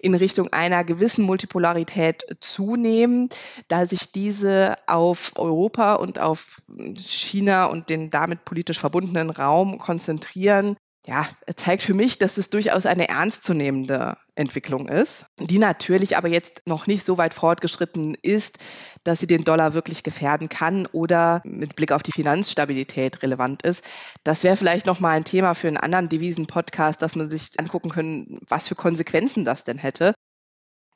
in 0.00 0.14
Richtung 0.14 0.52
einer 0.52 0.82
gewissen 0.82 1.24
Multipolarität 1.24 2.24
zunehmen, 2.40 3.28
da 3.68 3.86
sich 3.86 4.12
diese 4.12 4.76
auf 4.86 5.32
Europa 5.36 5.94
und 5.94 6.18
auf 6.18 6.62
China 6.96 7.66
und 7.66 7.88
den 7.90 8.10
damit 8.10 8.44
politisch 8.44 8.78
verbundenen 8.78 9.30
Raum 9.30 9.78
konzentrieren 9.78 10.76
ja, 11.06 11.26
zeigt 11.56 11.82
für 11.82 11.94
mich, 11.94 12.18
dass 12.18 12.36
es 12.36 12.50
durchaus 12.50 12.86
eine 12.86 13.08
ernstzunehmende 13.08 14.16
Entwicklung 14.34 14.88
ist, 14.88 15.26
die 15.38 15.58
natürlich 15.58 16.16
aber 16.16 16.28
jetzt 16.28 16.62
noch 16.66 16.86
nicht 16.86 17.04
so 17.04 17.18
weit 17.18 17.34
fortgeschritten 17.34 18.16
ist, 18.22 18.58
dass 19.04 19.20
sie 19.20 19.26
den 19.26 19.44
Dollar 19.44 19.74
wirklich 19.74 20.02
gefährden 20.02 20.48
kann 20.48 20.86
oder 20.92 21.42
mit 21.44 21.76
Blick 21.76 21.92
auf 21.92 22.02
die 22.02 22.12
Finanzstabilität 22.12 23.22
relevant 23.22 23.62
ist. 23.62 23.84
Das 24.24 24.42
wäre 24.44 24.56
vielleicht 24.56 24.86
noch 24.86 25.00
mal 25.00 25.16
ein 25.16 25.24
Thema 25.24 25.54
für 25.54 25.68
einen 25.68 25.76
anderen 25.76 26.08
Devisen-Podcast, 26.08 27.02
dass 27.02 27.16
man 27.16 27.28
sich 27.28 27.50
angucken 27.58 27.90
können, 27.90 28.38
was 28.48 28.68
für 28.68 28.74
Konsequenzen 28.74 29.44
das 29.44 29.64
denn 29.64 29.78
hätte. 29.78 30.14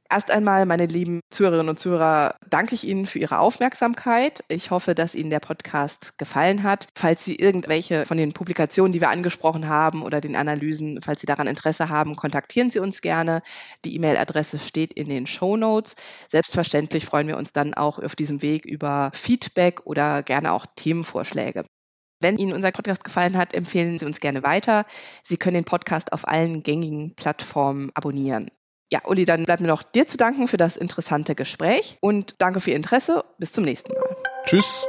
Erst 0.09 0.31
einmal, 0.31 0.67
meine 0.67 0.87
lieben 0.87 1.21
Zuhörerinnen 1.31 1.69
und 1.69 1.79
Zuhörer, 1.79 2.37
danke 2.49 2.75
ich 2.75 2.85
Ihnen 2.85 3.07
für 3.07 3.19
Ihre 3.19 3.41
Aufmerksamkeit. 3.41 4.45
Ich 4.49 4.71
hoffe, 4.71 4.95
dass 4.95 5.15
Ihnen 5.17 5.31
der 5.31 5.41
Podcast 5.41 6.17
gefallen 6.17 6.63
hat. 6.63 6.87
Falls 6.97 7.25
Sie 7.25 7.35
irgendwelche 7.35 8.07
von 8.07 8.17
den 8.17 8.33
Publikationen, 8.33 8.93
die 8.93 9.01
wir 9.01 9.11
angesprochen 9.11 9.69
haben 9.69 10.03
oder 10.03 10.21
den 10.21 10.37
Analysen, 10.37 11.01
falls 11.03 11.21
Sie 11.21 11.27
daran 11.27 11.49
Interesse 11.49 11.89
haben, 11.89 12.15
kontaktieren 12.15 12.71
Sie 12.71 12.79
uns 12.79 13.01
gerne. 13.01 13.43
Die 13.85 13.97
E-Mail-Adresse 13.97 14.59
steht 14.61 14.93
in 14.93 15.09
den 15.09 15.27
Show 15.27 15.57
Notes. 15.57 15.97
Selbstverständlich 16.29 17.05
freuen 17.05 17.27
wir 17.27 17.37
uns 17.37 17.53
dann 17.53 17.75
auch 17.75 17.99
auf 17.99 18.15
diesem 18.15 18.43
Weg 18.43 18.65
über 18.65 19.11
Feedback 19.13 19.87
oder 19.87 20.23
gerne 20.23 20.53
auch 20.53 20.67
Themenvorschläge. 20.77 21.65
Wenn 22.21 22.39
Ihnen 22.39 22.53
unser 22.53 22.71
Podcast 22.71 23.05
gefallen 23.05 23.37
hat, 23.37 23.55
empfehlen 23.55 23.99
Sie 23.99 24.07
uns 24.07 24.21
gerne 24.21 24.43
weiter. 24.43 24.87
Sie 25.25 25.37
können 25.37 25.57
den 25.57 25.65
Podcast 25.65 26.13
auf 26.13 26.29
allen 26.29 26.63
gängigen 26.63 27.15
Plattformen 27.15 27.91
abonnieren. 27.95 28.49
Ja, 28.93 29.01
Uli, 29.05 29.25
dann 29.25 29.45
bleibt 29.45 29.61
mir 29.61 29.69
noch 29.69 29.83
dir 29.83 30.07
zu 30.07 30.17
danken 30.17 30.47
für 30.47 30.59
das 30.59 30.77
interessante 30.77 31.35
Gespräch 31.35 31.99
und 32.01 32.37
danke 32.39 32.61
für 32.61 32.71
Ihr 32.71 32.77
Interesse. 32.77 33.25
Bis 33.39 33.53
zum 33.53 33.65
nächsten 33.65 33.93
Mal. 33.93 34.17
Tschüss. 34.45 34.87